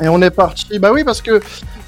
Et 0.00 0.08
on 0.08 0.22
est 0.22 0.30
parti. 0.30 0.78
Bah 0.78 0.92
oui, 0.92 1.02
parce 1.02 1.20
que 1.20 1.40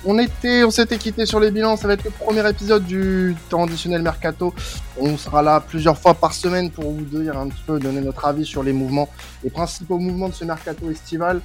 on 0.05 0.19
était, 0.19 0.65
on 0.65 0.71
s'était 0.71 0.99
quitté 0.99 1.27
sur 1.27 1.39
les 1.39 1.53
bilans. 1.53 1.77
Ça 1.77 1.87
va 1.87 1.95
être 1.95 2.03
le 2.03 2.11
premier 2.11 2.49
épisode 2.49 2.85
du 2.85 3.37
temps 3.49 3.65
additionnel 3.65 4.03
mercato. 4.03 4.53
On 4.99 5.17
sera 5.17 5.43
là 5.43 5.61
plusieurs 5.61 5.97
fois 5.97 6.15
par 6.15 6.33
semaine 6.33 6.71
pour 6.73 6.91
vous 6.91 7.05
dire 7.05 7.39
un 7.39 7.49
petit 7.49 7.63
peu, 7.65 7.79
donner 7.79 8.01
notre 8.01 8.25
avis 8.25 8.45
sur 8.45 8.65
les 8.65 8.73
mouvements, 8.73 9.09
les 9.45 9.51
principaux 9.51 9.99
mouvements 9.99 10.29
de 10.29 10.35
ce 10.35 10.45
mercato 10.45 10.91
estival. 10.91 11.41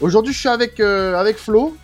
Aujourd'hui, 0.00 0.32
je 0.32 0.38
suis 0.38 0.48
avec 0.48 0.78
euh, 0.78 1.16
avec 1.16 1.38
Flo 1.38 1.76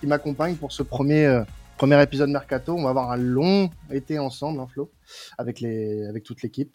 qui 0.00 0.06
m'accompagne 0.06 0.56
pour 0.56 0.72
ce 0.72 0.82
premier 0.82 1.24
euh, 1.24 1.42
premier 1.78 2.02
épisode 2.02 2.28
mercato. 2.28 2.74
On 2.74 2.82
va 2.82 2.90
avoir 2.90 3.10
un 3.12 3.16
long 3.16 3.70
été 3.90 4.18
ensemble, 4.18 4.60
hein, 4.60 4.66
Flo, 4.70 4.92
avec 5.38 5.60
les 5.60 6.04
avec 6.06 6.24
toute 6.24 6.42
l'équipe. 6.42 6.70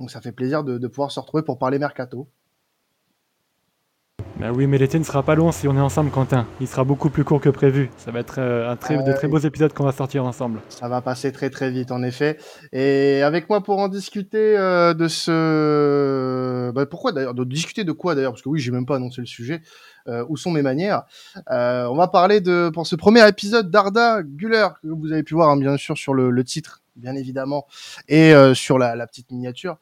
Donc 0.00 0.10
ça 0.10 0.20
fait 0.20 0.32
plaisir 0.32 0.64
de, 0.64 0.78
de 0.78 0.86
pouvoir 0.88 1.12
se 1.12 1.20
retrouver 1.20 1.44
pour 1.44 1.56
parler 1.56 1.78
mercato. 1.78 2.28
Bah 4.38 4.52
oui, 4.52 4.66
mais 4.66 4.76
l'été 4.76 4.98
ne 4.98 5.04
sera 5.04 5.22
pas 5.22 5.34
long 5.34 5.50
si 5.50 5.66
on 5.66 5.74
est 5.78 5.80
ensemble, 5.80 6.10
Quentin. 6.10 6.46
Il 6.60 6.68
sera 6.68 6.84
beaucoup 6.84 7.08
plus 7.08 7.24
court 7.24 7.40
que 7.40 7.48
prévu. 7.48 7.88
Ça 7.96 8.10
va 8.10 8.20
être 8.20 8.38
euh, 8.38 8.70
un 8.70 8.76
très, 8.76 9.02
de 9.02 9.12
très 9.14 9.28
beaux 9.28 9.38
épisodes 9.38 9.72
qu'on 9.72 9.84
va 9.84 9.92
sortir 9.92 10.26
ensemble. 10.26 10.60
Ça 10.68 10.88
va 10.88 11.00
passer 11.00 11.32
très 11.32 11.48
très 11.48 11.70
vite, 11.70 11.90
en 11.90 12.02
effet. 12.02 12.36
Et 12.70 13.22
avec 13.22 13.48
moi 13.48 13.62
pour 13.62 13.78
en 13.78 13.88
discuter 13.88 14.58
euh, 14.58 14.92
de 14.92 15.08
ce... 15.08 16.70
Bah, 16.72 16.84
pourquoi 16.84 17.12
d'ailleurs 17.12 17.32
De 17.32 17.44
discuter 17.44 17.84
de 17.84 17.92
quoi 17.92 18.14
d'ailleurs 18.14 18.32
Parce 18.32 18.42
que 18.42 18.50
oui, 18.50 18.60
j'ai 18.60 18.72
même 18.72 18.84
pas 18.84 18.96
annoncé 18.96 19.22
le 19.22 19.26
sujet. 19.26 19.62
Euh, 20.06 20.22
où 20.28 20.36
sont 20.36 20.50
mes 20.50 20.62
manières 20.62 21.04
On 21.48 21.96
va 21.96 22.06
parler 22.06 22.40
de 22.42 22.70
pour 22.72 22.86
ce 22.86 22.94
premier 22.94 23.26
épisode 23.26 23.70
d'Arda 23.70 24.22
Güler, 24.22 24.68
que 24.82 24.88
vous 24.88 25.12
avez 25.12 25.22
pu 25.22 25.32
voir 25.32 25.48
hein, 25.48 25.56
bien 25.56 25.78
sûr 25.78 25.96
sur 25.96 26.12
le, 26.12 26.30
le, 26.30 26.44
titre, 26.44 26.82
bien 26.94 27.16
évidemment, 27.16 27.66
et 28.06 28.32
sur 28.54 28.78
la, 28.78 28.94
la 28.94 29.06
petite 29.06 29.32
miniature. 29.32 29.78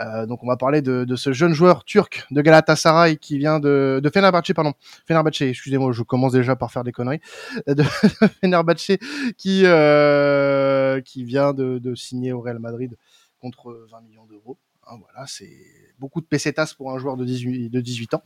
Euh, 0.00 0.26
donc 0.26 0.42
on 0.42 0.46
va 0.46 0.56
parler 0.56 0.82
de, 0.82 1.16
ce 1.16 1.32
jeune 1.32 1.52
joueur 1.52 1.84
turc 1.84 2.26
de 2.30 2.40
Galatasaray 2.40 3.16
qui 3.16 3.38
vient 3.38 3.60
de, 3.60 4.00
Fenerbahçe, 4.12 4.52
pardon, 4.54 4.72
Fenerbahçe, 5.06 5.42
excusez-moi, 5.42 5.92
je 5.92 6.02
commence 6.02 6.32
déjà 6.32 6.56
par 6.56 6.70
faire 6.72 6.84
des 6.84 6.92
conneries, 6.92 7.20
de 7.66 7.82
Fenerbahçe 7.82 8.98
qui 9.36 9.62
euh, 9.64 11.00
qui 11.00 11.24
vient 11.24 11.52
de, 11.52 11.94
signer 11.94 12.32
au 12.32 12.40
Real 12.40 12.58
Madrid 12.58 12.96
contre 13.40 13.86
20 13.90 14.00
millions 14.02 14.24
d'euros. 14.26 14.58
Hein, 14.86 14.96
voilà, 15.00 15.26
c'est 15.26 15.50
beaucoup 15.98 16.20
de 16.20 16.26
pesetas 16.26 16.74
pour 16.76 16.92
un 16.92 16.98
joueur 16.98 17.16
de 17.16 17.24
18, 17.24 17.70
de 17.70 17.80
18 17.80 18.14
ans. 18.14 18.22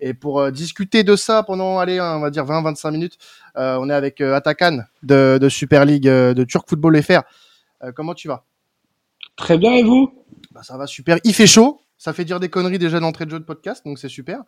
Et 0.00 0.12
pour 0.12 0.40
euh, 0.40 0.50
discuter 0.50 1.04
de 1.04 1.16
ça 1.16 1.42
pendant, 1.44 1.78
allez, 1.78 2.00
on 2.00 2.20
va 2.20 2.30
dire 2.30 2.44
20-25 2.44 2.90
minutes, 2.90 3.18
on 3.54 3.88
est 3.88 3.94
avec 3.94 4.20
Atakan 4.20 4.84
de, 5.02 5.48
Super 5.48 5.84
League 5.84 6.04
de 6.04 6.44
Turc 6.44 6.68
Football 6.68 7.00
FR. 7.02 7.22
comment 7.94 8.14
tu 8.14 8.28
vas? 8.28 8.44
Très 9.36 9.58
bien, 9.58 9.72
et 9.72 9.82
vous? 9.82 10.23
Bah, 10.54 10.62
ça 10.62 10.78
va 10.78 10.86
super. 10.86 11.18
Il 11.24 11.34
fait 11.34 11.48
chaud. 11.48 11.80
Ça 11.96 12.12
fait 12.12 12.24
dire 12.24 12.40
des 12.40 12.48
conneries 12.48 12.78
déjà 12.78 12.98
d'entrée 12.98 13.24
de 13.24 13.30
jeu 13.30 13.38
de 13.38 13.44
podcast, 13.44 13.84
donc 13.86 13.98
c'est 13.98 14.08
super. 14.08 14.40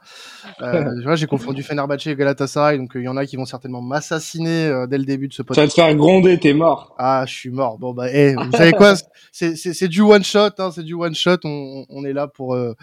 Euh, 0.63 0.93
j'ai 1.15 1.27
confondu 1.27 1.63
Fenerbahçe 1.63 2.09
et 2.09 2.17
Galatasaray, 2.17 2.77
donc 2.77 2.91
il 2.97 2.99
euh, 2.99 3.05
y 3.05 3.09
en 3.09 3.17
a 3.17 3.25
qui 3.25 3.37
vont 3.37 3.47
certainement 3.47 3.81
m'assassiner 3.81 4.67
euh, 4.67 4.87
dès 4.89 4.99
le 4.99 5.05
début 5.05 5.29
de 5.29 5.33
ce 5.33 5.43
podcast. 5.43 5.73
Tu 5.75 5.81
vas 5.81 5.87
te 5.87 5.89
faire 5.89 5.97
gronder, 5.97 6.39
t'es 6.41 6.55
mort. 6.55 6.97
Ah, 6.99 7.25
je 7.27 7.33
suis 7.33 7.51
mort. 7.51 7.79
Bon 7.79 7.95
bah, 7.95 8.11
hey, 8.11 8.35
vous 8.35 8.51
savez 8.51 8.73
quoi? 8.73 8.95
C'est 9.31 9.89
du 9.89 10.03
one 10.03 10.25
shot, 10.25 10.51
hein, 10.59 10.71
c'est 10.75 10.83
du 10.83 10.95
one 10.95 11.15
shot. 11.15 11.39
On, 11.45 11.87
on 11.89 12.05
est 12.05 12.13
là 12.13 12.27
pour, 12.27 12.55
euh, 12.55 12.75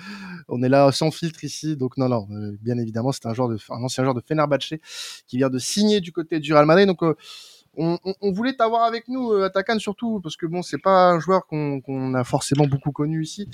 on 0.47 0.63
est 0.63 0.69
là 0.69 0.91
sans 0.93 1.11
filtre 1.11 1.43
ici, 1.43 1.75
donc 1.75 1.97
non 1.97 2.07
non, 2.07 2.27
euh, 2.31 2.57
bien 2.61 2.77
évidemment, 2.77 3.11
c'est 3.11 3.25
un 3.25 3.33
joueur 3.33 3.49
de, 3.49 3.57
un 3.69 3.83
ancien 3.83 4.03
joueur 4.03 4.15
de 4.15 4.21
Fenerbahçe 4.25 4.75
qui 5.27 5.37
vient 5.37 5.49
de 5.49 5.59
signer 5.59 5.99
du 5.99 6.13
côté 6.13 6.39
du 6.39 6.53
Real 6.53 6.65
Madrid, 6.65 6.87
donc 6.87 7.01
on, 7.75 7.97
on, 8.03 8.13
on, 8.21 8.31
voulait 8.31 8.53
t'avoir 8.53 8.83
avec 8.83 9.07
nous, 9.07 9.31
euh, 9.31 9.45
Atakan 9.45 9.79
surtout, 9.79 10.19
parce 10.21 10.37
que 10.37 10.45
bon, 10.45 10.61
c'est 10.61 10.77
pas 10.77 11.09
un 11.09 11.19
joueur 11.19 11.47
qu'on 11.47 11.81
qu 11.81 12.15
a 12.15 12.23
forcément 12.23 12.67
beaucoup 12.67 12.91
connu 12.91 13.23
ici 13.23 13.49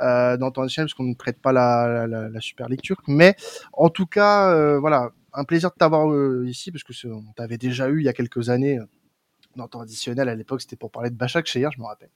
euh, 0.00 0.36
dans 0.36 0.50
ton 0.50 0.66
chaîne, 0.68 0.84
parce 0.84 0.94
qu'on 0.94 1.04
ne 1.04 1.14
traite 1.14 1.40
pas 1.40 1.52
la, 1.52 2.06
la, 2.06 2.28
la, 2.28 2.40
Super 2.40 2.68
League 2.68 2.82
turque. 2.82 3.06
Mais 3.08 3.34
en 3.72 3.88
tout 3.88 4.06
cas, 4.06 4.50
euh, 4.52 4.78
voilà, 4.78 5.10
un 5.32 5.44
plaisir 5.44 5.70
de 5.70 5.76
t'avoir 5.76 6.10
euh, 6.10 6.44
ici, 6.46 6.70
parce 6.70 6.84
que 6.84 6.92
on 7.08 7.32
t'avait 7.34 7.58
déjà 7.58 7.88
eu 7.88 8.00
il 8.00 8.04
y 8.04 8.08
a 8.08 8.12
quelques 8.12 8.50
années 8.50 8.78
euh, 8.78 8.84
dans 9.56 9.68
ton 9.68 9.80
additionnel 9.80 10.28
à 10.28 10.34
l'époque, 10.34 10.62
c'était 10.62 10.76
pour 10.76 10.90
parler 10.90 11.10
de 11.10 11.14
Bachak 11.14 11.46
Sheir, 11.46 11.70
je 11.72 11.80
me 11.80 11.84
rappelle. 11.84 12.10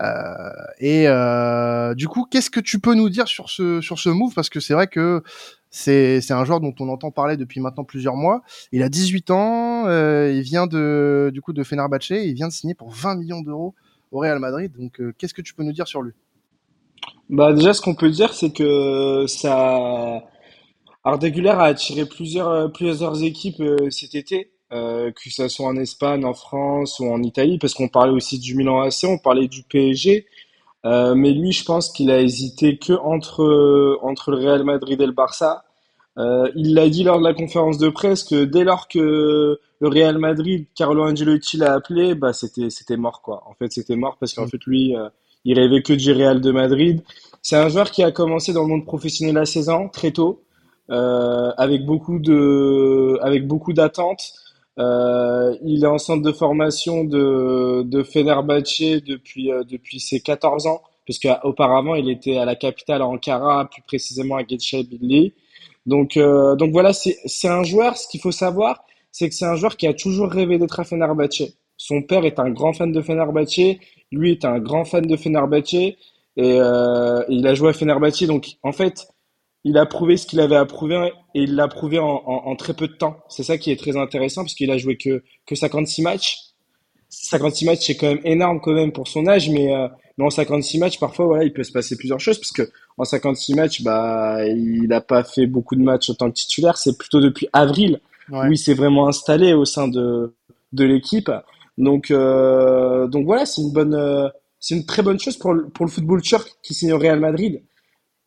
Euh, 0.00 0.50
et 0.78 1.94
du 1.96 2.08
coup, 2.08 2.24
qu'est-ce 2.30 2.50
que 2.50 2.60
tu 2.60 2.78
peux 2.78 2.94
nous 2.94 3.10
dire 3.10 3.26
sur 3.26 3.50
ce 3.50 3.80
sur 3.80 3.98
ce 3.98 4.08
move? 4.08 4.32
Parce 4.34 4.48
que 4.48 4.60
c'est 4.60 4.74
vrai 4.74 4.86
que 4.86 5.24
c'est 5.72 6.30
un 6.30 6.44
joueur 6.44 6.60
dont 6.60 6.74
on 6.80 6.88
entend 6.90 7.10
parler 7.10 7.36
depuis 7.36 7.58
maintenant 7.58 7.82
plusieurs 7.82 8.14
mois. 8.14 8.42
Il 8.72 8.82
a 8.82 8.90
18 8.90 9.30
ans, 9.30 9.86
euh, 9.86 10.30
il 10.30 10.42
vient 10.42 10.66
de 10.66 11.30
du 11.32 11.40
coup 11.40 11.54
de 11.54 11.64
Fenerbahçe, 11.64 12.10
il 12.10 12.34
vient 12.34 12.48
de 12.48 12.52
signer 12.52 12.74
pour 12.74 12.90
20 12.90 13.16
millions 13.16 13.40
d'euros 13.40 13.74
au 14.12 14.18
Real 14.18 14.38
Madrid. 14.38 14.70
Donc, 14.78 15.00
euh, 15.00 15.14
qu'est-ce 15.16 15.32
que 15.32 15.40
tu 15.40 15.54
peux 15.54 15.64
nous 15.64 15.72
dire 15.72 15.88
sur 15.88 16.02
lui? 16.02 16.12
Bah 17.30 17.54
déjà, 17.54 17.72
ce 17.72 17.80
qu'on 17.80 17.94
peut 17.94 18.10
dire, 18.10 18.34
c'est 18.34 18.52
que 18.52 19.24
ça 19.26 20.22
Arda 21.04 21.30
Güler 21.30 21.48
a 21.48 21.62
attiré 21.62 22.04
plusieurs 22.04 22.70
plusieurs 22.70 23.24
équipes 23.24 23.60
euh, 23.60 23.90
cet 23.90 24.14
été 24.14 24.52
euh, 24.72 25.12
que 25.12 25.30
ce 25.30 25.48
soit 25.48 25.66
en 25.66 25.76
Espagne, 25.76 26.24
en 26.24 26.32
France 26.32 26.98
ou 26.98 27.04
en 27.04 27.22
Italie, 27.22 27.58
parce 27.58 27.74
qu'on 27.74 27.88
parlait 27.88 28.12
aussi 28.12 28.38
du 28.38 28.54
Milan 28.54 28.80
AC, 28.80 29.04
on 29.04 29.18
parlait 29.18 29.46
du 29.46 29.62
PSG. 29.64 30.26
Euh, 30.84 31.14
mais 31.14 31.32
lui, 31.32 31.52
je 31.52 31.64
pense 31.64 31.90
qu'il 31.90 32.10
a 32.10 32.20
hésité 32.20 32.78
que 32.78 32.92
entre, 32.92 33.98
entre 34.02 34.30
le 34.32 34.38
Real 34.38 34.64
Madrid 34.64 35.00
et 35.00 35.06
le 35.06 35.12
Barça. 35.12 35.64
Euh, 36.18 36.50
il 36.54 36.74
l'a 36.74 36.88
dit 36.88 37.04
lors 37.04 37.18
de 37.18 37.24
la 37.24 37.32
conférence 37.32 37.78
de 37.78 37.88
presse 37.88 38.22
que 38.24 38.44
dès 38.44 38.64
lors 38.64 38.88
que 38.88 39.58
le 39.80 39.88
Real 39.88 40.18
Madrid, 40.18 40.66
Carlo 40.74 41.08
Ancelotti 41.08 41.56
l'a 41.56 41.74
appelé, 41.74 42.14
bah 42.14 42.32
c'était 42.32 42.68
c'était 42.70 42.96
mort 42.98 43.22
quoi. 43.22 43.42
En 43.46 43.54
fait, 43.54 43.72
c'était 43.72 43.96
mort 43.96 44.16
parce 44.20 44.34
qu'en 44.34 44.46
fait 44.46 44.62
lui, 44.66 44.94
euh, 44.94 45.08
il 45.44 45.58
rêvait 45.58 45.82
que 45.82 45.94
du 45.94 46.12
Real 46.12 46.40
de 46.40 46.52
Madrid. 46.52 47.02
C'est 47.40 47.56
un 47.56 47.68
joueur 47.68 47.90
qui 47.90 48.02
a 48.02 48.12
commencé 48.12 48.52
dans 48.52 48.62
le 48.62 48.68
monde 48.68 48.84
professionnel 48.84 49.38
à 49.38 49.46
16 49.46 49.68
ans, 49.70 49.88
très 49.88 50.12
tôt, 50.12 50.42
euh, 50.90 51.52
avec 51.56 51.86
beaucoup 51.86 52.18
de 52.18 53.18
avec 53.22 53.46
beaucoup 53.46 53.72
d'attentes. 53.72 54.34
Euh, 54.78 55.54
il 55.62 55.84
est 55.84 55.86
en 55.86 55.98
centre 55.98 56.22
de 56.22 56.32
formation 56.32 57.04
de, 57.04 57.82
de 57.84 58.02
Fenerbahçe 58.02 59.02
depuis, 59.04 59.52
euh, 59.52 59.64
depuis 59.64 60.00
ses 60.00 60.20
14 60.20 60.66
ans, 60.66 60.80
puisque 61.04 61.28
auparavant 61.44 61.94
il 61.94 62.08
était 62.10 62.38
à 62.38 62.44
la 62.44 62.56
capitale 62.56 63.02
Ankara, 63.02 63.68
plus 63.70 63.82
précisément 63.82 64.36
à 64.36 64.46
Getxabilli. 64.46 65.34
Donc, 65.86 66.16
euh, 66.16 66.56
donc 66.56 66.72
voilà, 66.72 66.92
c'est 66.92 67.48
un 67.48 67.62
joueur, 67.64 67.96
ce 67.96 68.08
qu'il 68.08 68.20
faut 68.20 68.32
savoir, 68.32 68.84
c'est 69.10 69.28
que 69.28 69.34
c'est 69.34 69.44
un 69.46 69.56
joueur 69.56 69.76
qui 69.76 69.86
a 69.86 69.94
toujours 69.94 70.30
rêvé 70.30 70.58
d'être 70.58 70.80
à 70.80 70.84
Fenerbahçe. 70.84 71.42
Son 71.76 72.02
père 72.02 72.24
est 72.24 72.38
un 72.38 72.50
grand 72.50 72.72
fan 72.72 72.92
de 72.92 73.02
Fenerbahçe, 73.02 73.78
lui 74.12 74.32
est 74.32 74.44
un 74.44 74.58
grand 74.58 74.84
fan 74.84 75.06
de 75.06 75.16
Fenerbahçe, 75.16 75.74
et, 75.74 75.96
euh, 76.38 77.22
il 77.28 77.46
a 77.46 77.54
joué 77.54 77.70
à 77.70 77.72
Fenerbahçe. 77.72 78.24
Donc 78.24 78.56
en 78.62 78.72
fait, 78.72 79.08
il 79.64 79.78
a 79.78 79.86
prouvé 79.86 80.16
ce 80.16 80.26
qu'il 80.26 80.40
avait 80.40 80.56
à 80.56 80.64
prouver 80.64 81.12
et 81.34 81.42
il 81.42 81.54
l'a 81.54 81.68
prouvé 81.68 81.98
en, 81.98 82.22
en, 82.26 82.46
en, 82.46 82.56
très 82.56 82.74
peu 82.74 82.88
de 82.88 82.94
temps. 82.94 83.18
C'est 83.28 83.44
ça 83.44 83.58
qui 83.58 83.70
est 83.70 83.76
très 83.76 83.96
intéressant 83.96 84.42
parce 84.42 84.54
qu'il 84.54 84.70
a 84.70 84.78
joué 84.78 84.96
que, 84.96 85.22
que 85.46 85.54
56 85.54 86.02
matchs. 86.02 86.38
56 87.08 87.66
matchs, 87.66 87.86
c'est 87.86 87.96
quand 87.96 88.08
même 88.08 88.20
énorme 88.24 88.60
quand 88.60 88.72
même 88.72 88.90
pour 88.90 89.06
son 89.06 89.26
âge, 89.26 89.50
mais, 89.50 89.72
euh, 89.74 89.86
mais 90.16 90.24
en 90.24 90.30
56 90.30 90.78
matchs, 90.78 90.98
parfois, 90.98 91.26
voilà, 91.26 91.44
il 91.44 91.52
peut 91.52 91.62
se 91.62 91.70
passer 91.70 91.96
plusieurs 91.96 92.20
choses 92.20 92.38
parce 92.38 92.52
que 92.52 92.70
en 92.98 93.04
56 93.04 93.54
matchs, 93.54 93.82
bah, 93.82 94.46
il 94.48 94.88
n'a 94.88 95.00
pas 95.00 95.22
fait 95.22 95.46
beaucoup 95.46 95.76
de 95.76 95.82
matchs 95.82 96.10
en 96.10 96.14
tant 96.14 96.28
que 96.28 96.34
titulaire. 96.34 96.76
C'est 96.76 96.96
plutôt 96.96 97.20
depuis 97.20 97.48
avril 97.52 98.00
ouais. 98.30 98.48
où 98.48 98.52
il 98.52 98.58
s'est 98.58 98.74
vraiment 98.74 99.08
installé 99.08 99.52
au 99.52 99.64
sein 99.64 99.88
de, 99.88 100.34
de 100.72 100.84
l'équipe. 100.84 101.30
Donc, 101.78 102.10
euh, 102.10 103.06
donc 103.06 103.26
voilà, 103.26 103.46
c'est 103.46 103.62
une 103.62 103.72
bonne, 103.72 103.94
euh, 103.94 104.28
c'est 104.58 104.74
une 104.74 104.86
très 104.86 105.02
bonne 105.02 105.20
chose 105.20 105.36
pour 105.36 105.54
le, 105.54 105.68
pour 105.68 105.86
le 105.86 105.90
football 105.90 106.20
turc 106.22 106.50
qui 106.62 106.74
signe 106.74 106.92
au 106.92 106.98
Real 106.98 107.20
Madrid 107.20 107.62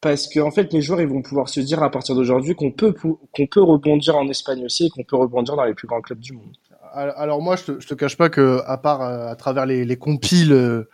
parce 0.05 0.27
qu'en 0.27 0.49
en 0.49 0.51
fait 0.51 0.71
les 0.71 0.83
joueurs 0.83 1.01
ils 1.01 1.07
vont 1.07 1.23
pouvoir 1.23 1.49
se 1.49 1.59
dire 1.59 1.81
à 1.81 1.89
partir 1.89 2.13
d'aujourd'hui 2.13 2.53
qu'on 2.53 2.71
peut 2.71 2.93
qu'on 2.93 3.47
peut 3.47 3.63
rebondir 3.63 4.15
en 4.15 4.29
Espagne 4.29 4.63
aussi 4.63 4.85
et 4.85 4.89
qu'on 4.91 5.03
peut 5.03 5.15
rebondir 5.15 5.55
dans 5.55 5.63
les 5.63 5.73
plus 5.73 5.87
grands 5.87 6.01
clubs 6.01 6.19
du 6.19 6.33
monde. 6.33 6.55
Alors 6.93 7.41
moi 7.41 7.55
je 7.55 7.63
te, 7.63 7.79
je 7.79 7.87
te 7.87 7.95
cache 7.95 8.15
pas 8.15 8.29
que 8.29 8.59
à 8.67 8.77
part 8.77 9.01
euh, 9.01 9.27
à 9.27 9.35
travers 9.35 9.65
les, 9.65 9.83
les 9.83 9.97
compiles 9.97 10.53
euh, 10.53 10.85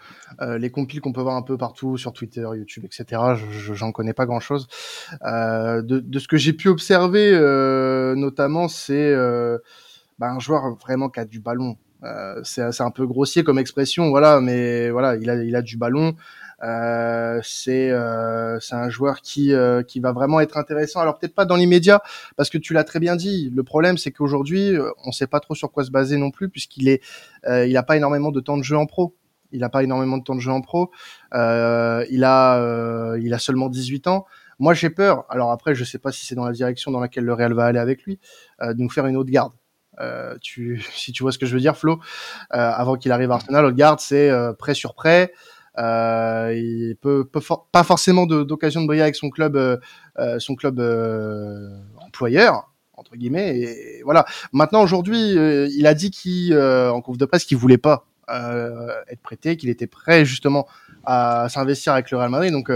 les 0.58 0.72
compiles 0.72 1.02
qu'on 1.02 1.12
peut 1.12 1.22
voir 1.22 1.36
un 1.36 1.42
peu 1.42 1.58
partout 1.58 1.98
sur 1.98 2.14
Twitter, 2.14 2.48
YouTube, 2.56 2.86
etc. 2.86 3.22
J'en 3.74 3.92
connais 3.92 4.14
pas 4.14 4.26
grand 4.26 4.40
chose. 4.40 4.70
Euh, 5.26 5.82
de, 5.82 6.20
ce 6.20 6.30
que 6.30 6.38
j'ai 6.38 6.54
pu 6.54 6.70
observer 6.70 7.32
euh, 7.34 8.16
notamment 8.16 8.70
c'est 8.70 9.12
euh, 9.14 9.58
bah, 10.20 10.32
un 10.32 10.40
joueur 10.40 10.78
vraiment 10.78 11.10
qui 11.10 11.20
a 11.20 11.26
du 11.26 11.42
ballon. 11.42 11.76
c'est 12.44 12.82
un 12.82 12.92
peu 12.92 13.06
grossier 13.06 13.44
comme 13.44 13.60
expression 13.60 14.10
voilà 14.10 14.40
mais 14.40 14.90
voilà 14.90 15.18
il 15.18 15.30
a 15.30 15.36
il 15.44 15.56
a 15.58 15.62
du 15.62 15.76
ballon. 15.76 16.16
Euh, 16.64 17.40
c'est 17.44 17.90
euh, 17.90 18.60
c'est 18.60 18.76
un 18.76 18.90
joueur 18.90 19.22
qui 19.22 19.54
euh, 19.54 19.82
qui 19.84 20.00
va 20.00 20.12
vraiment 20.12 20.40
être 20.40 20.58
intéressant. 20.58 21.00
Alors 21.00 21.18
peut-être 21.18 21.36
pas 21.36 21.46
dans 21.46 21.56
l'immédiat 21.56 22.02
parce 22.36 22.50
que 22.50 22.58
tu 22.58 22.74
l'as 22.74 22.84
très 22.84 23.00
bien 23.00 23.16
dit. 23.16 23.52
Le 23.56 23.64
problème 23.64 23.98
c'est 23.98 24.12
qu'aujourd'hui 24.12 24.76
on 25.06 25.12
sait 25.12 25.28
pas 25.28 25.40
trop 25.40 25.56
sur 25.56 25.72
quoi 25.72 25.84
se 25.84 25.92
baser 25.92 26.18
non 26.18 26.32
plus 26.32 26.50
puisqu'il 26.50 26.88
est 26.90 27.02
il 27.48 27.76
a 27.78 27.84
pas 27.84 27.98
énormément 27.98 28.32
de 28.32 28.40
temps 28.40 28.58
de 28.58 28.64
jeu 28.64 28.78
en 28.78 28.86
pro. 28.86 29.16
Il 29.54 29.64
a 29.64 29.70
pas 29.70 29.84
énormément 29.84 30.18
de 30.18 30.24
temps 30.24 30.36
de 30.36 30.40
jeu 30.40 30.52
en 30.52 30.62
pro. 30.62 30.92
il 31.34 32.24
a 32.24 33.16
il 33.18 33.34
a 33.34 33.40
seulement 33.40 33.70
18 33.70 34.08
ans. 34.08 34.26
Moi 34.60 34.74
j'ai 34.74 34.90
peur. 34.90 35.26
Alors 35.30 35.52
après 35.52 35.74
je 35.74 35.84
sais 35.84 36.00
pas 36.00 36.12
si 36.12 36.26
c'est 36.26 36.36
dans 36.36 36.46
la 36.46 36.54
direction 36.54 36.92
dans 36.92 37.00
laquelle 37.00 37.26
le 37.26 37.34
Real 37.34 37.54
va 37.54 37.66
aller 37.66 37.80
avec 37.80 38.04
lui 38.04 38.20
de 38.62 38.82
nous 38.82 38.90
faire 38.90 39.08
une 39.08 39.18
autre 39.18 39.32
garde. 39.32 39.54
Euh, 40.00 40.38
tu, 40.42 40.82
si 40.94 41.12
tu 41.12 41.24
vois 41.24 41.32
ce 41.32 41.38
que 41.38 41.46
je 41.46 41.54
veux 41.54 41.60
dire, 41.60 41.78
Flo, 41.78 42.00
euh, 42.54 42.58
avant 42.58 42.96
qu'il 42.96 43.12
arrive 43.12 43.32
à 43.32 43.36
Arsenal, 43.36 43.66
Odegaard, 43.66 44.00
c'est 44.00 44.30
euh, 44.30 44.54
prêt 44.54 44.74
sur 44.74 44.94
prêt. 44.94 45.34
Euh, 45.78 46.54
il 46.56 46.96
peut, 46.98 47.26
peut 47.26 47.40
for 47.40 47.68
pas 47.72 47.84
forcément 47.84 48.26
d'occasion 48.26 48.82
de, 48.82 48.88
briller 48.88 49.04
avec 49.04 49.16
son 49.16 49.30
club, 49.30 49.56
euh, 49.56 50.40
son 50.40 50.56
club 50.56 50.80
euh, 50.80 51.78
employeur. 52.00 52.72
entre 52.94 53.16
guillemets. 53.16 53.58
Et 53.60 54.02
voilà. 54.04 54.26
Maintenant, 54.54 54.84
aujourd'hui, 54.84 55.32
il 55.32 55.88
a 55.88 55.94
dit 55.94 56.12
qu'il, 56.12 56.58
en 56.58 57.02
conf 57.02 57.18
de 57.18 57.26
presse, 57.26 57.46
qu'il 57.46 57.58
voulait 57.58 57.78
pas 57.78 58.06
être 59.10 59.22
prêté, 59.22 59.58
qu'il 59.58 59.70
était 59.70 59.88
prêt 59.88 60.24
justement 60.26 60.68
à 61.04 61.48
s'investir 61.50 61.94
avec 61.94 62.12
le 62.12 62.18
Real 62.18 62.30
Madrid. 62.30 62.52
Donc, 62.52 62.72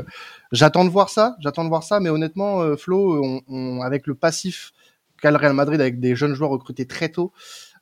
j'attends 0.52 0.84
de 0.86 0.90
voir 0.90 1.10
ça. 1.10 1.36
J'attends 1.40 1.64
de 1.64 1.70
voir 1.70 1.84
ça. 1.84 2.00
Mais 2.00 2.10
honnêtement, 2.10 2.76
Flo, 2.78 3.42
on, 3.48 3.82
avec 3.82 4.08
le 4.08 4.16
passif 4.16 4.72
qu'a 5.22 5.32
le 5.32 5.38
Real 5.38 5.54
Madrid, 5.54 5.80
avec 5.80 6.00
des 6.00 6.16
jeunes 6.16 6.34
joueurs 6.34 6.50
recrutés 6.50 6.86
très 6.88 7.10
tôt, 7.10 7.32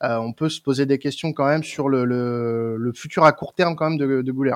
on 0.01 0.33
peut 0.33 0.49
se 0.49 0.59
poser 0.61 0.85
des 0.85 0.99
questions 0.99 1.33
quand 1.33 1.45
même 1.45 1.63
sur 1.63 1.87
le, 1.87 2.03
le, 2.05 2.91
futur 2.93 3.23
à 3.25 3.31
court 3.31 3.53
terme 3.53 3.75
quand 3.75 3.89
même 3.89 3.97
de, 3.97 4.21
de 4.21 4.31
Gouler. 4.31 4.55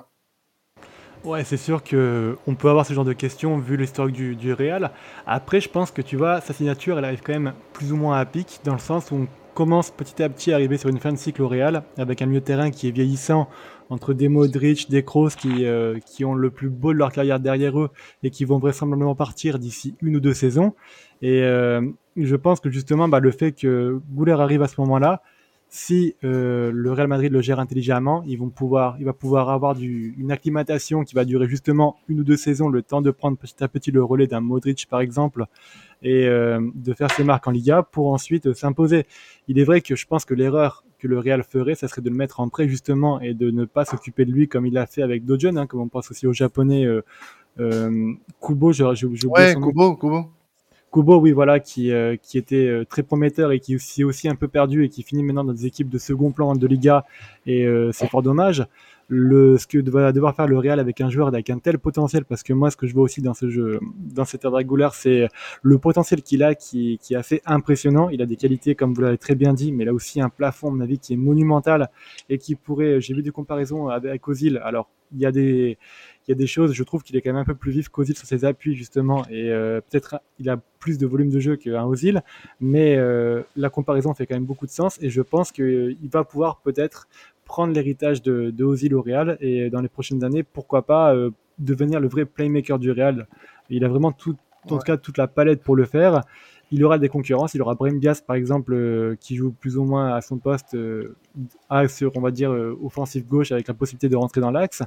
Ouais, 1.28 1.44
c'est 1.44 1.58
sûr 1.58 1.84
qu'on 1.84 2.56
peut 2.56 2.70
avoir 2.70 2.86
ce 2.86 2.94
genre 2.94 3.04
de 3.04 3.12
questions 3.12 3.58
vu 3.58 3.76
l'historique 3.76 4.16
du, 4.16 4.38
du 4.38 4.54
Real. 4.54 4.92
Après, 5.26 5.60
je 5.60 5.68
pense 5.68 5.92
que 5.92 6.02
tu 6.02 6.16
vois, 6.16 6.40
sa 6.40 6.54
signature, 6.54 6.98
elle 6.98 7.04
arrive 7.04 7.20
quand 7.22 7.34
même 7.34 7.52
plus 7.74 7.92
ou 7.92 7.98
moins 7.98 8.18
à 8.18 8.24
pic, 8.24 8.62
dans 8.64 8.72
le 8.72 8.80
sens 8.80 9.12
où 9.12 9.16
on 9.16 9.28
commence 9.54 9.92
petit 9.92 10.24
à 10.24 10.30
petit 10.30 10.54
à 10.54 10.56
arriver 10.56 10.78
sur 10.78 10.90
une 10.90 11.00
fin 11.00 11.12
de 11.12 11.18
cycle 11.18 11.42
au 11.42 11.50
Real, 11.50 11.84
avec 11.98 12.22
un 12.22 12.28
milieu 12.28 12.40
terrain 12.40 12.72
qui 12.72 12.88
est 12.88 12.92
vieillissant, 12.92 13.50
entre 13.90 14.14
des 14.14 14.30
Modric, 14.30 14.90
des 14.90 15.04
Kroos 15.04 15.32
qui, 15.32 15.66
euh, 15.66 16.00
qui 16.06 16.24
ont 16.24 16.34
le 16.34 16.50
plus 16.50 16.70
beau 16.70 16.94
de 16.94 16.98
leur 16.98 17.12
carrière 17.12 17.42
derrière 17.42 17.78
eux 17.78 17.90
et 18.24 18.30
qui 18.30 18.46
vont 18.46 18.58
vraisemblablement 18.58 19.14
partir 19.14 19.60
d'ici 19.60 19.96
une 20.02 20.16
ou 20.16 20.20
deux 20.22 20.34
saisons. 20.34 20.76
Et 21.22 21.42
euh, 21.42 21.82
je 22.16 22.36
pense 22.38 22.62
que 22.62 22.70
justement, 22.70 23.10
bah, 23.10 23.20
le 23.20 23.32
fait 23.32 23.52
que 23.52 24.00
Gouler 24.12 24.32
arrive 24.32 24.62
à 24.62 24.70
ce 24.70 24.80
moment-là, 24.80 25.22
si 25.70 26.16
euh, 26.24 26.72
le 26.74 26.92
Real 26.94 27.08
Madrid 27.08 27.32
le 27.32 27.42
gère 27.42 27.60
intelligemment, 27.60 28.24
ils 28.26 28.38
vont 28.38 28.50
pouvoir, 28.50 28.96
il 29.00 29.06
va 29.06 29.14
pouvoir 29.14 29.50
avoir 29.50 29.76
du, 29.76 30.16
une 30.18 30.32
acclimatation 30.32 31.04
qui 31.04 31.14
va 31.14 31.26
durer 31.26 31.48
justement 31.48 31.98
une 32.08 32.22
ou 32.22 32.24
deux 32.24 32.38
saisons, 32.38 32.70
le 32.70 32.82
temps 32.82 33.02
de 33.02 33.12
prendre 33.12 33.38
petit 33.38 33.62
à 33.64 33.68
petit 33.68 33.92
le 33.92 34.04
relais 34.04 34.28
d'un 34.28 34.40
Modric 34.40 34.88
par 34.90 35.02
exemple, 35.02 35.46
et 36.02 36.28
euh, 36.28 36.62
de 36.74 36.94
faire 36.94 37.12
ses 37.12 37.24
marques 37.24 37.48
en 37.48 37.52
Liga 37.52 37.84
pour 37.84 38.14
ensuite 38.14 38.54
s'imposer. 38.54 39.06
Il 39.48 39.60
est 39.60 39.64
vrai 39.64 39.82
que 39.82 39.96
je 39.96 40.06
pense 40.06 40.26
que 40.26 40.34
l'erreur 40.34 40.84
que 41.00 41.08
le 41.08 41.20
Real 41.20 41.44
ferait, 41.44 41.76
ça 41.76 41.88
serait 41.88 42.02
de 42.02 42.10
le 42.10 42.16
mettre 42.16 42.40
en 42.40 42.50
prêt 42.50 42.68
justement 42.68 43.20
et 43.20 43.34
de 43.34 43.52
ne 43.52 43.66
pas 43.66 43.86
s'occuper 43.86 44.26
de 44.26 44.32
lui 44.32 44.48
comme 44.48 44.66
il 44.66 44.74
l'a 44.74 44.86
fait 44.86 45.02
avec 45.02 45.26
Dojon, 45.26 45.56
hein, 45.58 45.68
comme 45.68 45.82
on 45.82 45.88
pense 45.88 46.10
aussi 46.12 46.26
au 46.28 46.34
japonais 46.34 46.86
euh, 46.86 47.02
euh 47.60 48.14
Kubo. 48.42 48.72
Je, 48.72 48.96
je, 48.96 49.28
ouais, 49.28 49.54
Kubo, 49.56 49.96
Kubo. 49.96 50.32
Kubo, 50.92 51.20
oui, 51.20 51.32
voilà, 51.32 51.60
qui, 51.60 51.92
euh, 51.92 52.16
qui 52.22 52.38
était 52.38 52.68
euh, 52.68 52.86
très 52.86 53.04
prometteur 53.04 53.52
et 53.52 53.60
qui 53.60 53.78
s'est 53.80 54.04
aussi 54.04 54.30
un 54.30 54.36
peu 54.36 54.48
perdu 54.48 54.86
et 54.86 54.90
qui 54.90 55.04
finit 55.04 55.24
maintenant 55.24 55.44
dans 55.44 55.54
des 55.54 55.66
équipes 55.66 55.90
de 55.90 55.98
second 55.98 56.32
plan 56.32 56.56
de 56.56 56.68
Liga. 56.68 57.06
Et 57.46 57.66
euh, 57.66 57.92
c'est 57.92 58.08
fort 58.08 58.22
dommage. 58.22 58.66
Le, 59.10 59.58
ce 59.58 59.68
que 59.68 59.78
va 59.90 60.12
devoir 60.12 60.36
faire 60.36 60.48
le 60.48 60.58
Real 60.58 60.82
avec 60.82 61.00
un 61.00 61.10
joueur 61.10 61.30
avec 61.30 61.50
un 61.50 61.60
tel 61.60 61.80
potentiel, 61.80 62.26
parce 62.26 62.44
que 62.44 62.52
moi, 62.52 62.72
ce 62.72 62.78
que 62.78 62.88
je 62.88 62.94
vois 62.94 63.04
aussi 63.04 63.22
dans 63.22 63.34
ce 63.34 63.50
jeu, 63.50 63.80
dans 64.14 64.26
cette 64.26 64.44
ère 64.44 64.94
c'est 64.94 65.30
le 65.62 65.78
potentiel 65.78 66.22
qu'il 66.22 66.44
a 66.44 66.56
qui, 66.56 67.00
qui 67.02 67.14
est 67.14 67.18
assez 67.18 67.42
impressionnant. 67.46 68.10
Il 68.10 68.22
a 68.22 68.26
des 68.26 68.36
qualités, 68.36 68.76
comme 68.76 68.94
vous 68.94 69.02
l'avez 69.02 69.18
très 69.18 69.36
bien 69.36 69.54
dit, 69.54 69.72
mais 69.72 69.88
a 69.88 69.94
aussi 69.94 70.20
un 70.20 70.30
plafond, 70.30 70.70
à 70.70 70.72
mon 70.72 70.82
avis, 70.82 71.00
qui 71.00 71.14
est 71.14 71.18
monumental 71.18 71.90
et 72.30 72.38
qui 72.38 72.56
pourrait, 72.56 73.00
j'ai 73.00 73.14
vu 73.14 73.24
des 73.24 73.32
comparaisons 73.32 73.88
avec 73.88 74.28
Ozil. 74.28 74.62
Alors, 74.64 74.90
il 75.14 75.22
y 75.22 75.26
a 75.26 75.32
des, 75.32 75.78
il 76.28 76.32
y 76.32 76.34
a 76.34 76.36
des 76.36 76.48
choses, 76.48 76.74
je 76.74 76.84
trouve 76.84 77.04
qu'il 77.04 77.16
est 77.16 77.22
quand 77.22 77.32
même 77.32 77.42
un 77.42 77.46
peu 77.46 77.56
plus 77.56 77.72
vif 77.72 77.88
qu'Ozil 77.88 78.16
sur 78.16 78.28
ses 78.28 78.44
appuis 78.44 78.76
justement, 78.76 79.26
et 79.30 79.50
euh, 79.50 79.80
peut-être 79.80 80.20
il 80.40 80.50
a 80.50 80.58
plus 80.80 80.98
de 80.98 81.08
volume 81.08 81.30
de 81.30 81.40
jeu 81.40 81.56
qu'un 81.56 81.86
Ozil, 81.86 82.22
mais 82.60 82.98
euh, 82.98 83.44
la 83.56 83.70
comparaison 83.70 84.14
fait 84.14 84.26
quand 84.26 84.36
même 84.36 84.46
beaucoup 84.46 84.66
de 84.66 84.72
sens, 84.72 85.02
et 85.02 85.10
je 85.10 85.22
pense 85.22 85.52
qu'il 85.52 86.10
va 86.12 86.24
pouvoir 86.26 86.60
peut-être 86.62 87.08
prendre 87.46 87.74
l'héritage 87.74 88.22
de, 88.22 88.52
de 88.52 88.64
Ozil 88.66 88.94
au 88.94 89.02
Real, 89.02 89.38
et 89.40 89.70
dans 89.70 89.82
les 89.82 89.88
prochaines 89.88 90.24
années, 90.24 90.44
pourquoi 90.44 90.86
pas 90.86 91.16
euh, 91.16 91.30
devenir 91.60 92.00
le 92.00 92.10
vrai 92.10 92.26
playmaker 92.26 92.78
du 92.78 92.92
Real. 92.92 93.28
Il 93.70 93.86
a 93.86 93.88
vraiment 93.88 94.12
tout, 94.12 94.36
en 94.66 94.70
tout 94.70 94.78
cas 94.80 94.98
toute 94.98 95.18
la 95.18 95.28
palette 95.28 95.64
pour 95.64 95.76
le 95.76 95.86
faire 95.86 96.24
il 96.72 96.84
aura 96.84 96.98
des 96.98 97.10
concurrences. 97.10 97.54
Il 97.54 97.62
aura 97.62 97.76
Brahim 97.76 98.00
Diaz, 98.00 98.22
par 98.22 98.36
exemple, 98.36 98.74
euh, 98.74 99.16
qui 99.20 99.36
joue 99.36 99.52
plus 99.52 99.78
ou 99.78 99.84
moins 99.84 100.14
à 100.14 100.22
son 100.22 100.38
poste, 100.38 100.76
euh, 100.76 101.16
sur, 101.88 102.12
on 102.16 102.22
va 102.22 102.32
dire, 102.32 102.52
euh, 102.52 102.78
offensif 102.84 103.26
gauche, 103.26 103.52
avec 103.52 103.68
la 103.68 103.74
possibilité 103.74 104.10
de 104.10 104.16
rentrer 104.16 104.42
dans 104.42 104.52
l'axe. 104.52 104.84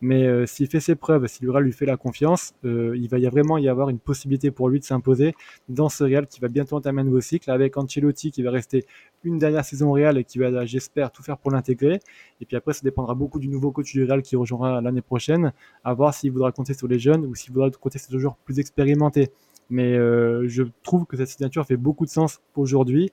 Mais 0.00 0.46
s'il 0.46 0.68
fait 0.68 0.80
ses 0.80 0.94
preuves, 0.94 1.26
si 1.26 1.46
Real 1.46 1.64
lui 1.64 1.72
fait 1.72 1.86
la 1.86 1.96
confiance, 1.96 2.52
il 2.62 3.08
va 3.08 3.18
y 3.18 3.26
vraiment 3.26 3.56
y 3.58 3.68
avoir 3.68 3.88
une 3.88 3.98
possibilité 3.98 4.50
pour 4.50 4.68
lui 4.68 4.78
de 4.78 4.84
s'imposer 4.84 5.34
dans 5.68 5.88
ce 5.88 6.04
Real 6.04 6.26
qui 6.26 6.40
va 6.40 6.48
bientôt 6.48 6.76
entamer 6.76 7.00
un 7.00 7.04
nouveau 7.04 7.20
cycle, 7.22 7.50
avec 7.50 7.76
Ancelotti 7.76 8.30
qui 8.30 8.42
va 8.42 8.50
rester 8.50 8.84
une 9.22 9.38
dernière 9.38 9.64
saison 9.64 9.92
Real 9.92 10.18
et 10.18 10.24
qui 10.24 10.38
va, 10.38 10.66
j'espère, 10.66 11.10
tout 11.10 11.22
faire 11.22 11.38
pour 11.38 11.50
l'intégrer. 11.50 12.00
Et 12.40 12.44
puis 12.44 12.56
après, 12.56 12.74
ça 12.74 12.82
dépendra 12.82 13.14
beaucoup 13.14 13.38
du 13.38 13.48
nouveau 13.48 13.70
coach 13.70 13.92
du 13.92 14.04
Real 14.04 14.20
qui 14.20 14.36
rejoindra 14.36 14.82
l'année 14.82 15.02
prochaine, 15.02 15.52
à 15.84 15.94
voir 15.94 16.12
s'il 16.12 16.30
voudra 16.32 16.52
compter 16.52 16.74
sur 16.74 16.86
les 16.86 16.98
jeunes 16.98 17.24
ou 17.24 17.34
s'il 17.34 17.52
voudra 17.52 17.70
compter 17.70 17.98
sur 17.98 18.12
des 18.12 18.18
joueurs 18.18 18.36
plus 18.36 18.58
expérimentés. 18.58 19.30
Mais 19.70 19.96
euh, 19.96 20.46
je 20.48 20.62
trouve 20.82 21.06
que 21.06 21.16
cette 21.16 21.28
signature 21.28 21.66
fait 21.66 21.76
beaucoup 21.76 22.04
de 22.04 22.10
sens 22.10 22.40
aujourd'hui. 22.54 23.10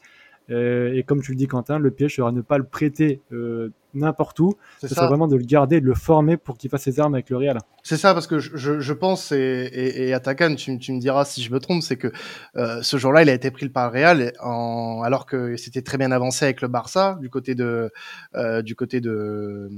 Euh, 0.49 0.93
et 0.93 1.03
comme 1.03 1.21
tu 1.21 1.31
le 1.31 1.37
dis, 1.37 1.47
Quentin, 1.47 1.79
le 1.79 1.91
piège 1.91 2.15
sera 2.15 2.31
ne 2.31 2.41
pas 2.41 2.57
le 2.57 2.63
prêter 2.63 3.21
euh, 3.31 3.69
n'importe 3.93 4.39
où. 4.39 4.53
Ce 4.79 4.87
sera 4.87 5.07
vraiment 5.07 5.27
de 5.27 5.35
le 5.35 5.43
garder, 5.43 5.79
de 5.79 5.85
le 5.85 5.93
former 5.93 6.37
pour 6.37 6.57
qu'il 6.57 6.69
fasse 6.69 6.83
ses 6.83 6.99
armes 6.99 7.13
avec 7.13 7.29
le 7.29 7.37
Real. 7.37 7.57
C'est 7.83 7.97
ça, 7.97 8.13
parce 8.13 8.27
que 8.27 8.39
je, 8.39 8.79
je 8.79 8.93
pense, 8.93 9.31
et, 9.31 9.37
et, 9.37 10.07
et 10.09 10.13
Atakan, 10.13 10.55
tu, 10.55 10.77
tu, 10.77 10.93
me 10.93 10.99
diras 10.99 11.25
si 11.25 11.41
je 11.41 11.51
me 11.53 11.59
trompe, 11.59 11.83
c'est 11.83 11.97
que 11.97 12.11
euh, 12.57 12.81
ce 12.81 12.97
jour-là, 12.97 13.21
il 13.21 13.29
a 13.29 13.33
été 13.33 13.51
pris 13.51 13.69
par 13.69 13.91
le 13.91 13.99
Real, 13.99 14.33
en, 14.41 15.01
alors 15.03 15.25
que 15.25 15.55
c'était 15.57 15.81
très 15.81 15.97
bien 15.97 16.11
avancé 16.11 16.45
avec 16.45 16.61
le 16.61 16.67
Barça, 16.67 17.17
du 17.21 17.29
côté 17.29 17.55
de, 17.55 17.91
euh, 18.35 18.61
du 18.61 18.75
côté 18.75 18.99
de, 18.99 19.69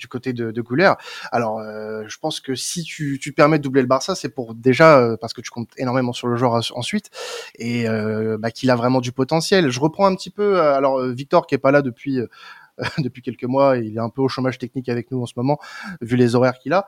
du 0.00 0.08
côté 0.08 0.32
de, 0.32 0.50
de 0.50 0.62
Gouler. 0.62 0.92
Alors, 1.30 1.60
euh, 1.60 2.02
je 2.08 2.18
pense 2.18 2.40
que 2.40 2.54
si 2.56 2.82
tu, 2.82 3.18
tu 3.20 3.30
te 3.30 3.36
permets 3.36 3.58
de 3.58 3.62
doubler 3.62 3.82
le 3.82 3.86
Barça, 3.86 4.14
c'est 4.16 4.30
pour 4.30 4.54
déjà 4.54 4.98
euh, 4.98 5.16
parce 5.16 5.32
que 5.32 5.40
tu 5.40 5.50
comptes 5.50 5.70
énormément 5.76 6.12
sur 6.12 6.26
le 6.26 6.36
joueur 6.36 6.60
ensuite 6.74 7.10
et 7.56 7.88
euh, 7.88 8.38
bah, 8.38 8.50
qu'il 8.50 8.70
a 8.70 8.76
vraiment 8.76 9.00
du 9.00 9.12
potentiel. 9.12 9.70
Je 9.70 9.78
reprends 9.78 10.06
un 10.06 10.16
petit 10.16 10.30
peu. 10.30 10.60
alors, 10.60 11.00
Victor 11.06 11.46
qui 11.46 11.54
est 11.54 11.58
pas 11.58 11.70
là 11.70 11.82
depuis 11.82 12.18
depuis 12.98 13.22
quelques 13.22 13.44
mois. 13.44 13.76
Il 13.76 13.96
est 13.96 14.00
un 14.00 14.08
peu 14.08 14.22
au 14.22 14.28
chômage 14.28 14.58
technique 14.58 14.88
avec 14.88 15.10
nous 15.10 15.22
en 15.22 15.26
ce 15.26 15.34
moment, 15.36 15.58
vu 16.00 16.16
les 16.16 16.34
horaires 16.34 16.58
qu'il 16.58 16.72
a. 16.72 16.86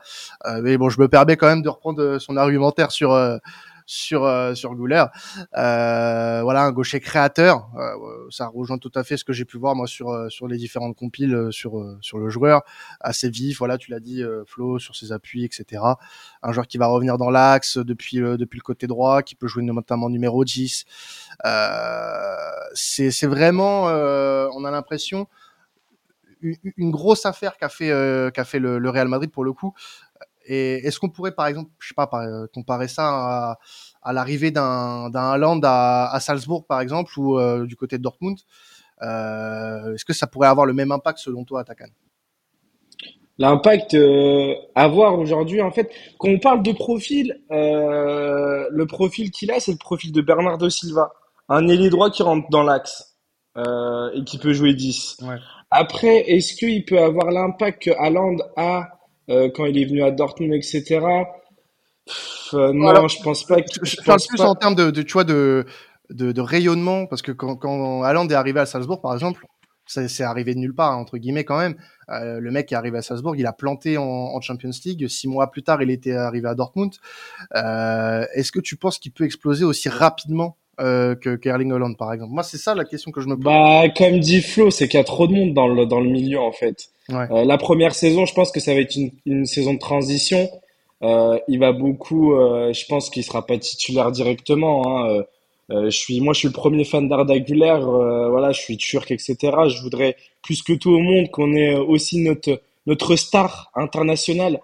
mais 0.61 0.77
bon, 0.77 0.89
je 0.89 0.99
me 0.99 1.07
permets 1.07 1.37
quand 1.37 1.47
même 1.47 1.61
de 1.61 1.69
reprendre 1.69 2.17
son 2.17 2.35
argumentaire 2.35 2.91
sur 2.91 3.13
sur 3.85 4.23
euh, 4.23 4.53
sur 4.55 4.75
Gouler. 4.75 5.05
Euh, 5.57 6.41
voilà, 6.43 6.63
un 6.63 6.71
gaucher 6.71 6.99
créateur. 6.99 7.69
Euh, 7.77 8.27
ça 8.29 8.47
rejoint 8.47 8.77
tout 8.77 8.91
à 8.95 9.03
fait 9.03 9.17
ce 9.17 9.23
que 9.23 9.33
j'ai 9.33 9.45
pu 9.45 9.57
voir 9.57 9.75
moi 9.75 9.87
sur 9.87 10.31
sur 10.31 10.47
les 10.47 10.57
différentes 10.57 10.95
compiles 10.95 11.47
sur 11.51 11.83
sur 12.01 12.17
le 12.17 12.29
joueur, 12.29 12.61
assez 12.99 13.29
vif. 13.29 13.59
Voilà, 13.59 13.77
tu 13.77 13.91
l'as 13.91 13.99
dit, 13.99 14.23
Flo, 14.45 14.79
sur 14.79 14.95
ses 14.95 15.11
appuis, 15.11 15.45
etc. 15.45 15.81
Un 16.41 16.51
joueur 16.51 16.67
qui 16.67 16.77
va 16.77 16.87
revenir 16.87 17.17
dans 17.17 17.29
l'axe 17.29 17.77
depuis 17.77 18.17
depuis 18.17 18.57
le 18.57 18.63
côté 18.63 18.87
droit, 18.87 19.21
qui 19.21 19.35
peut 19.35 19.47
jouer 19.47 19.63
notamment 19.63 20.09
numéro 20.09 20.43
10. 20.43 20.85
c'est 22.73 23.11
c'est 23.11 23.27
vraiment, 23.27 23.83
on 23.85 24.65
a 24.65 24.71
l'impression 24.71 25.27
une, 26.41 26.91
grosse 26.91 27.25
affaire 27.25 27.57
qu'a 27.57 27.69
fait 27.69 27.89
qu'a 28.33 28.43
fait 28.43 28.59
le, 28.59 28.77
le, 28.77 28.89
Real 28.89 29.07
Madrid 29.07 29.31
pour 29.31 29.45
le 29.45 29.53
coup 29.53 29.73
et 30.45 30.85
est-ce 30.85 30.99
qu'on 30.99 31.09
pourrait, 31.09 31.33
par 31.33 31.47
exemple, 31.47 31.71
je 31.79 31.89
sais 31.89 31.93
pas, 31.95 32.09
euh, 32.13 32.47
comparer 32.53 32.87
ça 32.87 33.07
à, 33.07 33.59
à 34.01 34.13
l'arrivée 34.13 34.51
d'un 34.51 35.09
d'un 35.09 35.31
Haaland 35.31 35.59
à, 35.63 36.09
à, 36.13 36.19
Salzbourg, 36.19 36.65
par 36.65 36.81
exemple, 36.81 37.11
ou 37.17 37.39
euh, 37.39 37.65
du 37.65 37.75
côté 37.75 37.97
de 37.97 38.03
Dortmund 38.03 38.37
euh, 39.01 39.93
Est-ce 39.93 40.05
que 40.05 40.13
ça 40.13 40.27
pourrait 40.27 40.47
avoir 40.47 40.65
le 40.65 40.73
même 40.73 40.91
impact 40.91 41.19
selon 41.19 41.45
toi, 41.45 41.61
Atakan? 41.61 41.87
L'impact 43.39 43.95
euh, 43.95 44.53
à 44.75 44.87
voir 44.87 45.17
aujourd'hui, 45.17 45.61
en 45.61 45.71
fait, 45.71 45.91
quand 46.19 46.29
on 46.29 46.37
parle 46.37 46.61
de 46.61 46.71
profil, 46.71 47.41
euh, 47.51 48.67
le 48.69 48.85
profil 48.85 49.31
qu'il 49.31 49.51
a, 49.51 49.59
c'est 49.59 49.71
le 49.71 49.77
profil 49.77 50.11
de 50.11 50.21
Bernardo 50.21 50.69
Silva, 50.69 51.11
un 51.49 51.67
ailier 51.67 51.89
droit 51.89 52.11
qui 52.11 52.21
rentre 52.21 52.47
dans 52.51 52.61
l'axe 52.61 53.17
euh, 53.57 54.11
et 54.13 54.23
qui 54.23 54.37
peut 54.37 54.53
jouer 54.53 54.75
10. 54.75 55.17
Ouais. 55.23 55.37
Après, 55.71 56.29
est-ce 56.29 56.53
qu'il 56.53 56.85
peut 56.85 56.99
avoir 56.99 57.31
l'impact 57.31 57.81
que 57.83 57.91
Haaland 57.91 58.37
a 58.55 58.89
euh, 59.29 59.49
quand 59.53 59.65
il 59.65 59.77
est 59.77 59.85
venu 59.85 60.03
à 60.03 60.11
Dortmund, 60.11 60.53
etc. 60.53 61.01
Euh, 62.53 62.73
non, 62.73 63.07
je 63.07 63.21
pense 63.21 63.45
pas. 63.45 63.61
Que, 63.61 63.85
je, 63.85 63.95
pense 64.01 64.27
plus 64.27 64.41
en 64.41 64.55
termes 64.55 64.75
de, 64.75 64.91
de, 64.91 65.01
tu 65.01 65.13
vois, 65.13 65.23
de, 65.23 65.65
de, 66.09 66.31
de, 66.31 66.41
rayonnement, 66.41 67.05
parce 67.05 67.21
que 67.21 67.31
quand, 67.31 67.55
quand 67.55 68.03
Haaland 68.03 68.27
est 68.27 68.33
arrivé 68.33 68.59
à 68.59 68.65
Salzbourg, 68.65 69.01
par 69.01 69.13
exemple, 69.13 69.45
c'est 69.85 70.23
arrivé 70.23 70.53
de 70.53 70.59
nulle 70.59 70.75
part, 70.75 70.97
entre 70.97 71.17
guillemets, 71.17 71.43
quand 71.43 71.57
même. 71.57 71.75
Euh, 72.09 72.39
le 72.39 72.51
mec 72.51 72.67
qui 72.67 72.73
est 72.73 72.77
arrivé 72.77 72.97
à 72.97 73.01
Salzbourg, 73.01 73.35
il 73.35 73.45
a 73.45 73.53
planté 73.53 73.97
en, 73.97 74.03
en, 74.03 74.41
Champions 74.41 74.71
League. 74.85 75.07
Six 75.07 75.27
mois 75.27 75.51
plus 75.51 75.63
tard, 75.63 75.81
il 75.81 75.89
était 75.89 76.13
arrivé 76.13 76.47
à 76.47 76.55
Dortmund. 76.55 76.93
Est-ce 77.53 78.51
que 78.51 78.59
tu 78.59 78.77
penses 78.77 78.99
qu'il 78.99 79.13
peut 79.13 79.25
exploser 79.25 79.65
aussi 79.65 79.89
rapidement 79.89 80.57
euh, 80.79 81.15
que 81.15 81.35
qu'Erling 81.35 81.71
Holland, 81.71 81.95
par 81.97 82.13
exemple 82.13 82.33
Moi, 82.33 82.43
c'est 82.43 82.57
ça 82.57 82.73
la 82.73 82.85
question 82.85 83.11
que 83.11 83.21
je 83.21 83.27
me 83.27 83.35
pose. 83.35 83.43
Bah, 83.43 83.83
comme 83.95 84.19
dit 84.19 84.41
Flo, 84.41 84.71
c'est 84.71 84.87
qu'il 84.87 84.97
y 84.97 85.01
a 85.01 85.03
trop 85.03 85.27
de 85.27 85.33
monde 85.33 85.53
dans 85.53 85.67
le, 85.67 85.85
dans 85.85 85.99
le 85.99 86.09
milieu, 86.09 86.39
en 86.39 86.51
fait. 86.51 86.89
Euh, 87.11 87.43
la 87.45 87.57
première 87.57 87.93
saison, 87.93 88.25
je 88.25 88.33
pense 88.33 88.51
que 88.51 88.59
ça 88.59 88.73
va 88.73 88.79
être 88.79 88.95
une, 88.95 89.11
une 89.25 89.45
saison 89.45 89.73
de 89.73 89.79
transition. 89.79 90.49
Euh, 91.03 91.37
il 91.47 91.59
va 91.59 91.73
beaucoup, 91.73 92.33
euh, 92.33 92.71
je 92.73 92.85
pense 92.85 93.09
qu'il 93.09 93.23
sera 93.23 93.45
pas 93.45 93.57
titulaire 93.57 94.11
directement. 94.11 94.87
Hein. 94.87 95.09
Euh, 95.09 95.23
euh, 95.71 95.85
je 95.89 95.97
suis, 95.97 96.21
moi, 96.21 96.33
je 96.33 96.39
suis 96.39 96.47
le 96.47 96.53
premier 96.53 96.85
fan 96.85 97.07
d'Arda 97.09 97.37
Güler. 97.39 97.77
voilà, 97.81 98.51
je 98.51 98.61
suis 98.61 98.77
turc, 98.77 99.11
etc. 99.11 99.35
Je 99.67 99.81
voudrais 99.81 100.15
plus 100.41 100.61
que 100.61 100.73
tout 100.73 100.91
au 100.91 100.99
monde 100.99 101.29
qu'on 101.31 101.53
ait 101.53 101.75
aussi 101.75 102.19
notre 102.19 102.61
notre 102.85 103.15
star 103.15 103.71
internationale 103.75 104.59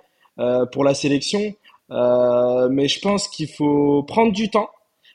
pour 0.74 0.84
la 0.84 0.94
sélection. 0.94 1.40
mais 1.90 2.88
je 2.88 3.00
pense 3.00 3.30
qu'il 3.30 3.48
faut 3.48 4.04
prendre 4.04 4.34
du 4.34 4.50
temps 4.50 4.70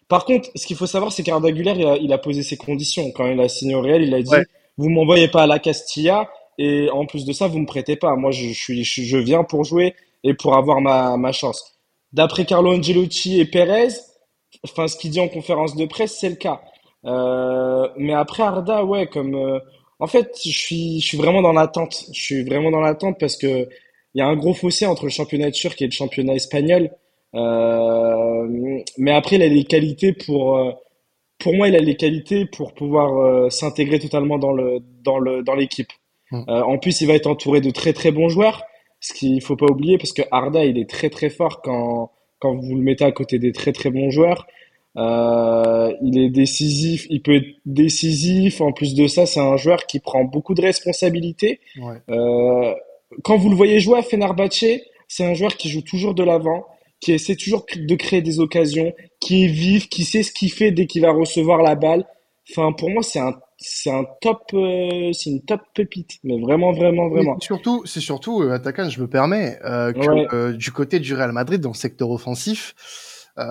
Par 0.08 0.25
contre, 0.25 0.50
ce 0.54 0.66
qu'il 0.66 0.76
faut 0.76 0.87
savoir, 0.87 1.12
c'est 1.12 1.23
qu'Arda 1.23 1.50
Güler, 1.50 1.75
il 1.76 1.87
a, 1.87 1.96
il 1.96 2.12
a 2.12 2.18
posé 2.18 2.42
ses 2.42 2.56
conditions. 2.56 3.11
Quand 3.12 3.26
il 3.26 3.40
a 3.40 3.49
signé 3.49 3.75
au 3.75 3.80
Real, 3.80 4.02
il 4.02 4.14
a 4.14 4.23
dit, 4.23 4.30
Ouais. 4.30 4.44
vous 4.76 4.88
m'envoyez 4.90 5.28
pas 5.28 5.42
à 5.44 5.46
la 5.46 5.58
Castilla 5.58 6.30
et 6.58 6.88
en 6.90 7.06
plus 7.06 7.25
de 7.25 7.32
ça, 7.32 7.49
vous 7.49 7.58
me 7.58 7.66
prêtez 7.66 7.96
pas. 7.96 8.14
Moi, 8.16 8.30
je, 8.30 8.49
je 8.49 8.52
suis, 8.52 8.84
je, 8.84 9.16
viens 9.16 9.44
pour 9.44 9.64
jouer 9.64 9.94
et 10.23 10.34
pour 10.34 10.56
avoir 10.56 10.80
ma, 10.80 11.16
ma 11.16 11.32
chance. 11.32 11.73
D'après 12.12 12.44
Carlo 12.44 12.73
Ancelotti 12.76 13.40
et 13.40 13.44
Perez, 13.44 13.88
enfin, 14.64 14.87
ce 14.88 14.96
qu'il 14.96 15.11
dit 15.11 15.20
en 15.20 15.28
conférence 15.28 15.75
de 15.76 15.87
presse, 15.87 16.16
c'est 16.18 16.28
le 16.28 16.37
cas. 16.37 16.61
Euh, 17.06 17.88
mais 17.96 18.14
après 18.14 18.42
Arda, 18.42 18.84
ouais, 18.84 19.06
comme, 19.06 19.34
euh, 19.34 19.58
en 19.99 20.06
fait, 20.06 20.38
je 20.44 20.50
suis, 20.50 21.00
je 21.00 21.06
suis 21.06 21.16
vraiment 21.18 21.42
dans 21.42 21.52
l'attente. 21.52 22.04
Je 22.12 22.20
suis 22.23 22.44
vraiment 22.44 22.70
dans 22.70 22.80
l'attente 22.80 23.16
parce 23.18 23.37
que 23.37 23.68
il 24.14 24.20
y 24.20 24.23
a 24.23 24.26
un 24.26 24.37
gros 24.37 24.54
fossé 24.54 24.87
entre 24.87 25.04
le 25.04 25.11
championnat 25.11 25.50
turc 25.50 25.80
et 25.82 25.87
le 25.87 25.90
championnat 25.90 26.34
espagnol. 26.34 26.90
Euh, 27.34 28.82
mais 28.98 29.10
après, 29.10 29.36
il 29.36 29.42
a 29.42 29.48
les 29.48 29.64
qualités 29.64 30.12
pour, 30.12 30.56
euh, 30.56 30.72
pour 31.38 31.54
moi, 31.54 31.68
il 31.68 31.76
a 31.76 31.80
les 31.80 31.96
qualités 31.96 32.46
pour 32.46 32.74
pouvoir 32.74 33.16
euh, 33.18 33.50
s'intégrer 33.50 33.98
totalement 33.98 34.38
dans 34.38 34.52
le, 34.52 34.80
dans 35.02 35.18
le, 35.18 35.42
dans 35.42 35.54
l'équipe. 35.54 35.92
Mm. 36.30 36.44
Euh, 36.48 36.62
en 36.62 36.78
plus, 36.78 37.00
il 37.00 37.08
va 37.08 37.14
être 37.14 37.26
entouré 37.26 37.60
de 37.60 37.70
très 37.70 37.92
très 37.92 38.10
bons 38.10 38.28
joueurs, 38.28 38.62
ce 39.00 39.12
qu'il 39.12 39.42
faut 39.42 39.56
pas 39.56 39.66
oublier 39.66 39.98
parce 39.98 40.12
que 40.12 40.22
Arda, 40.30 40.64
il 40.64 40.78
est 40.78 40.88
très 40.88 41.10
très 41.10 41.30
fort 41.30 41.60
quand, 41.62 42.10
quand 42.38 42.54
vous 42.54 42.74
le 42.74 42.82
mettez 42.82 43.04
à 43.04 43.12
côté 43.12 43.38
des 43.38 43.52
très 43.52 43.72
très 43.72 43.90
bons 43.90 44.10
joueurs. 44.10 44.46
Euh, 44.96 45.92
il 46.02 46.18
est 46.18 46.30
décisif, 46.30 47.06
il 47.10 47.20
peut 47.20 47.36
être 47.36 47.48
décisif. 47.66 48.60
En 48.60 48.72
plus 48.72 48.94
de 48.94 49.06
ça, 49.06 49.26
c'est 49.26 49.40
un 49.40 49.56
joueur 49.56 49.86
qui 49.86 49.98
prend 49.98 50.24
beaucoup 50.24 50.54
de 50.54 50.62
responsabilités. 50.62 51.60
Ouais. 51.80 51.96
Euh, 52.10 52.74
quand 53.22 53.36
vous 53.36 53.50
le 53.50 53.56
voyez 53.56 53.80
jouer 53.80 53.98
à 53.98 54.02
Fenerbahçe, 54.02 54.80
c'est 55.08 55.24
un 55.24 55.34
joueur 55.34 55.56
qui 55.56 55.68
joue 55.68 55.82
toujours 55.82 56.14
de 56.14 56.22
l'avant, 56.22 56.64
qui 57.04 57.12
essaie 57.12 57.37
toujours 57.37 57.66
de 57.76 57.94
créer 57.96 58.23
des 58.23 58.40
occasions, 58.40 58.92
qui 59.20 59.44
est 59.44 59.49
vif, 59.49 59.88
qui 59.90 60.04
sait 60.04 60.23
ce 60.23 60.32
qu'il 60.32 60.50
fait 60.50 60.70
dès 60.70 60.87
qu'il 60.87 61.02
va 61.02 61.12
recevoir 61.12 61.62
la 61.62 61.75
balle. 61.75 62.06
Enfin, 62.50 62.73
pour 62.73 62.88
moi, 62.90 63.02
c'est 63.02 63.18
un, 63.18 63.34
c'est 63.58 63.90
un 63.90 64.04
top, 64.23 64.40
euh, 64.54 65.12
c'est 65.12 65.30
une 65.30 65.42
top 65.42 65.61
pépite, 65.75 66.18
mais 66.25 66.40
vraiment, 66.40 66.73
vraiment, 66.73 67.08
vraiment. 67.08 67.38
surtout, 67.40 67.82
c'est 67.84 68.00
surtout, 68.00 68.42
euh, 68.42 68.58
je 68.88 69.00
me 69.00 69.06
permets, 69.06 69.58
euh, 69.64 69.92
que 69.92 69.99
Ouais. 70.11 70.26
euh, 70.32 70.52
du 70.52 70.73
côté 70.73 70.99
du 70.99 71.14
Real 71.14 71.32
Madrid, 71.32 71.61
dans 71.61 71.70
le 71.70 71.75
secteur 71.75 72.11
offensif, 72.11 72.75
il 73.37 73.42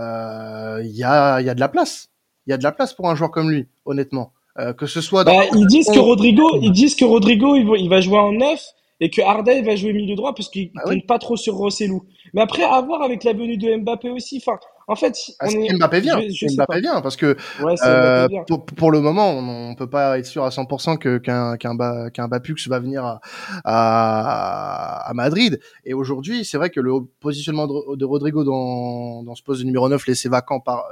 y, 0.95 1.03
a, 1.03 1.39
y 1.41 1.49
a 1.49 1.53
de 1.53 1.59
la 1.59 1.69
place. 1.69 2.09
Il 2.47 2.51
y 2.51 2.53
a 2.53 2.57
de 2.57 2.63
la 2.63 2.71
place 2.71 2.93
pour 2.93 3.09
un 3.09 3.15
joueur 3.15 3.31
comme 3.31 3.51
lui, 3.51 3.67
honnêtement. 3.85 4.31
Que 4.77 4.85
ce 4.85 5.01
soit 5.01 5.23
dans... 5.23 5.35
Bah, 5.35 5.45
ils 5.55 5.65
disent 5.65 5.89
que 5.93 5.99
Rodrigo, 5.99 6.57
ils 6.61 6.71
disent 6.71 6.95
que 6.95 7.05
Rodrigo, 7.05 7.55
il 7.55 7.89
va 7.89 8.01
jouer 8.01 8.19
en 8.19 8.31
neuf 8.31 8.61
et 9.03 9.09
que 9.09 9.21
Arda, 9.21 9.53
il 9.53 9.65
va 9.65 9.75
jouer 9.75 9.91
milieu 9.91 10.15
droit 10.15 10.33
parce 10.33 10.47
qu'il 10.49 10.71
Bah 10.73 10.81
compte 10.85 10.93
oui. 10.93 11.01
pas 11.05 11.19
trop 11.19 11.35
sur 11.35 11.55
Rossellou. 11.55 12.03
Mais 12.33 12.41
après, 12.41 12.63
à 12.63 12.81
voir 12.81 13.01
avec 13.01 13.23
la 13.25 13.33
venue 13.33 13.57
de 13.57 13.75
Mbappé 13.77 14.09
aussi. 14.09 14.41
Enfin, 14.43 14.57
en 14.87 14.95
fait, 14.95 15.13
Ah, 15.39 15.47
on 15.47 15.49
est, 15.49 15.73
Mbappé 15.77 15.99
vient, 15.99 16.21
je, 16.21 16.47
je 16.47 16.55
Mbappé 16.55 16.79
vient, 16.79 17.01
parce 17.01 17.15
que 17.17 17.35
Ouais, 17.61 17.75
euh, 17.85 18.27
pour, 18.47 18.65
pour 18.65 18.91
le 18.91 19.01
moment, 19.01 19.29
on, 19.31 19.71
on 19.71 19.75
peut 19.75 19.89
pas 19.89 20.17
être 20.19 20.25
sûr 20.25 20.45
à 20.45 20.49
100% 20.49 20.97
que 20.97 21.17
qu'un 21.17 21.57
qu'un 21.57 22.09
qu'un 22.11 22.27
Bapux 22.29 22.55
va 22.67 22.79
venir 22.79 23.03
à, 23.05 23.19
à, 23.65 25.09
à 25.09 25.13
Madrid. 25.13 25.59
Et 25.85 25.93
aujourd'hui, 25.93 26.45
c'est 26.45 26.57
vrai 26.57 26.69
que 26.69 26.79
le 26.79 26.93
positionnement 27.19 27.67
de, 27.67 27.95
de 27.97 28.05
Rodrigo 28.05 28.43
dans, 28.43 29.23
dans 29.23 29.35
ce 29.35 29.43
poste 29.43 29.61
de 29.61 29.65
numéro 29.65 29.89
9 29.89 30.05
laissé 30.07 30.29
vacant 30.29 30.59
par 30.59 30.85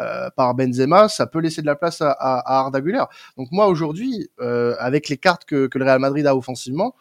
euh, 0.00 0.28
par 0.36 0.54
Benzema, 0.56 1.08
ça 1.08 1.26
peut 1.26 1.38
laisser 1.38 1.60
de 1.62 1.66
la 1.66 1.76
place 1.76 2.00
à, 2.02 2.10
à, 2.10 2.38
à 2.40 2.58
Arda 2.60 2.80
Güler. 2.80 3.04
Donc 3.38 3.48
moi 3.52 3.68
aujourd'hui, 3.68 4.28
euh, 4.40 4.74
avec 4.80 5.08
les 5.08 5.16
cartes 5.16 5.44
que, 5.44 5.68
que 5.68 5.78
le 5.78 5.84
Real 5.84 6.00
Madrid 6.00 6.26
a 6.26 6.34
offensivement, 6.36 6.94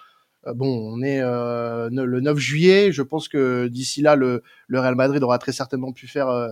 bon, 0.54 0.94
on 0.94 1.02
est 1.02 1.22
euh, 1.22 1.90
le 1.92 2.20
9 2.22 2.38
juillet. 2.38 2.92
Je 2.92 3.02
pense 3.02 3.28
que 3.28 3.68
d'ici 3.68 4.02
là, 4.02 4.16
le, 4.16 4.44
le 4.68 4.80
Real 4.80 4.96
Madrid 4.96 5.24
aura 5.24 5.38
très 5.40 5.52
certainement 5.52 5.94
pu 5.94 6.08
faire, 6.08 6.30
euh, 6.30 6.50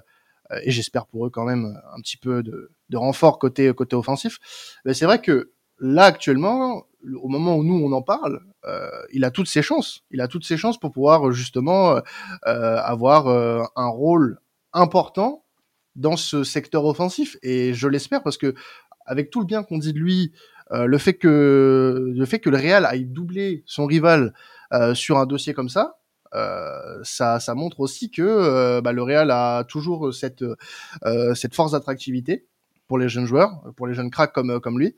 euh, 0.51 0.59
et 0.63 0.71
j'espère 0.71 1.05
pour 1.07 1.25
eux 1.27 1.29
quand 1.29 1.45
même, 1.45 1.77
un 1.95 2.01
petit 2.01 2.17
peu 2.17 2.43
de, 2.43 2.71
de 2.89 2.97
renfort 2.97 3.39
côté 3.39 3.73
côté 3.73 3.95
offensif. 3.95 4.39
Mais 4.85 4.93
c'est 4.93 5.05
vrai 5.05 5.21
que 5.21 5.51
là 5.79 6.05
actuellement, 6.05 6.85
au 7.21 7.27
moment 7.27 7.55
où 7.55 7.63
nous 7.63 7.75
on 7.83 7.91
en 7.91 8.01
parle, 8.01 8.41
euh, 8.65 8.87
il 9.11 9.23
a 9.25 9.31
toutes 9.31 9.47
ses 9.47 9.61
chances. 9.61 10.03
Il 10.11 10.21
a 10.21 10.27
toutes 10.27 10.45
ses 10.45 10.57
chances 10.57 10.79
pour 10.79 10.91
pouvoir 10.91 11.29
euh, 11.29 11.31
justement 11.31 11.91
euh, 11.95 12.01
euh, 12.47 12.77
avoir 12.77 13.27
euh, 13.27 13.63
un 13.75 13.87
rôle 13.87 14.39
important 14.73 15.43
dans 15.95 16.15
ce 16.15 16.43
secteur 16.43 16.85
offensif. 16.85 17.37
Et 17.43 17.73
je 17.73 17.87
l'espère 17.87 18.23
parce 18.23 18.37
que 18.37 18.53
avec 19.05 19.29
tout 19.29 19.39
le 19.39 19.45
bien 19.45 19.63
qu'on 19.63 19.77
dit 19.77 19.93
de 19.93 19.99
lui, 19.99 20.31
euh, 20.31 20.37
le 20.71 20.97
fait 20.97 21.15
que 21.15 22.11
le 22.15 22.25
fait 22.25 22.39
que 22.39 22.49
le 22.49 22.57
Real 22.57 22.85
aille 22.85 23.05
doubler 23.05 23.63
son 23.65 23.85
rival 23.85 24.33
euh, 24.73 24.93
sur 24.93 25.17
un 25.17 25.25
dossier 25.25 25.53
comme 25.53 25.69
ça, 25.69 25.97
euh, 26.33 26.99
ça, 27.03 27.39
ça 27.41 27.55
montre 27.55 27.81
aussi 27.81 28.09
que 28.09 28.21
euh, 28.21 28.81
bah, 28.81 28.93
le 28.93 29.03
Real 29.03 29.31
a 29.31 29.65
toujours 29.65 30.13
cette 30.13 30.43
euh, 31.05 31.35
cette 31.35 31.55
force 31.55 31.73
d'attractivité 31.73 32.47
pour 32.87 32.97
les 32.97 33.09
jeunes 33.09 33.25
joueurs, 33.25 33.63
pour 33.75 33.87
les 33.87 33.93
jeunes 33.93 34.09
cracks 34.09 34.33
comme 34.33 34.59
comme 34.61 34.79
lui. 34.79 34.95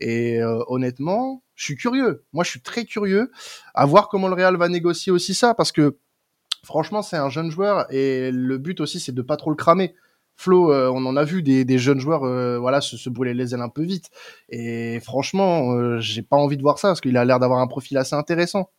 Et 0.00 0.42
euh, 0.42 0.58
honnêtement, 0.66 1.42
je 1.54 1.64
suis 1.66 1.76
curieux. 1.76 2.24
Moi, 2.32 2.42
je 2.44 2.50
suis 2.50 2.60
très 2.60 2.84
curieux 2.84 3.30
à 3.74 3.86
voir 3.86 4.08
comment 4.08 4.28
le 4.28 4.34
Real 4.34 4.56
va 4.56 4.68
négocier 4.68 5.12
aussi 5.12 5.34
ça, 5.34 5.54
parce 5.54 5.72
que 5.72 5.96
franchement, 6.64 7.02
c'est 7.02 7.16
un 7.16 7.30
jeune 7.30 7.50
joueur 7.50 7.86
et 7.92 8.30
le 8.32 8.58
but 8.58 8.80
aussi, 8.80 8.98
c'est 9.00 9.12
de 9.12 9.22
pas 9.22 9.36
trop 9.36 9.50
le 9.50 9.56
cramer. 9.56 9.94
Euh, 10.48 10.90
on 10.92 11.04
en 11.06 11.16
a 11.16 11.24
vu 11.24 11.42
des, 11.42 11.78
jeunes 11.78 12.00
joueurs, 12.00 12.24
euh, 12.24 12.58
voilà, 12.58 12.80
se, 12.80 13.08
brûler 13.08 13.34
les 13.34 13.54
ailes 13.54 13.60
un 13.60 13.68
peu 13.68 13.82
vite. 13.82 14.10
Et 14.48 15.00
franchement, 15.00 15.72
euh, 15.72 15.98
j'ai 16.00 16.22
pas 16.22 16.36
envie 16.36 16.56
de 16.56 16.62
voir 16.62 16.78
ça 16.78 16.88
parce 16.88 17.00
qu'il 17.00 17.16
a 17.16 17.24
l'air 17.24 17.38
d'avoir 17.38 17.60
un 17.60 17.66
profil 17.66 17.96
assez 17.98 18.14
intéressant. 18.14 18.70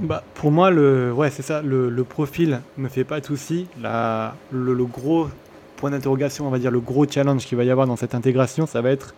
Bah, 0.00 0.22
pour 0.34 0.52
moi, 0.52 0.70
le, 0.70 1.12
ouais, 1.12 1.30
c'est 1.30 1.42
ça, 1.42 1.60
le, 1.62 1.90
profil 2.04 2.60
me 2.76 2.88
fait 2.88 3.04
pas 3.04 3.20
de 3.20 3.26
souci. 3.26 3.66
Le 3.82 4.84
gros 4.84 5.28
point 5.76 5.90
d'interrogation, 5.90 6.46
on 6.46 6.50
va 6.50 6.58
dire, 6.58 6.70
le 6.70 6.80
gros 6.80 7.06
challenge 7.08 7.46
qu'il 7.46 7.56
va 7.56 7.64
y 7.64 7.70
avoir 7.70 7.86
dans 7.86 7.96
cette 7.96 8.14
intégration, 8.14 8.66
ça 8.66 8.80
va 8.80 8.90
être 8.90 9.14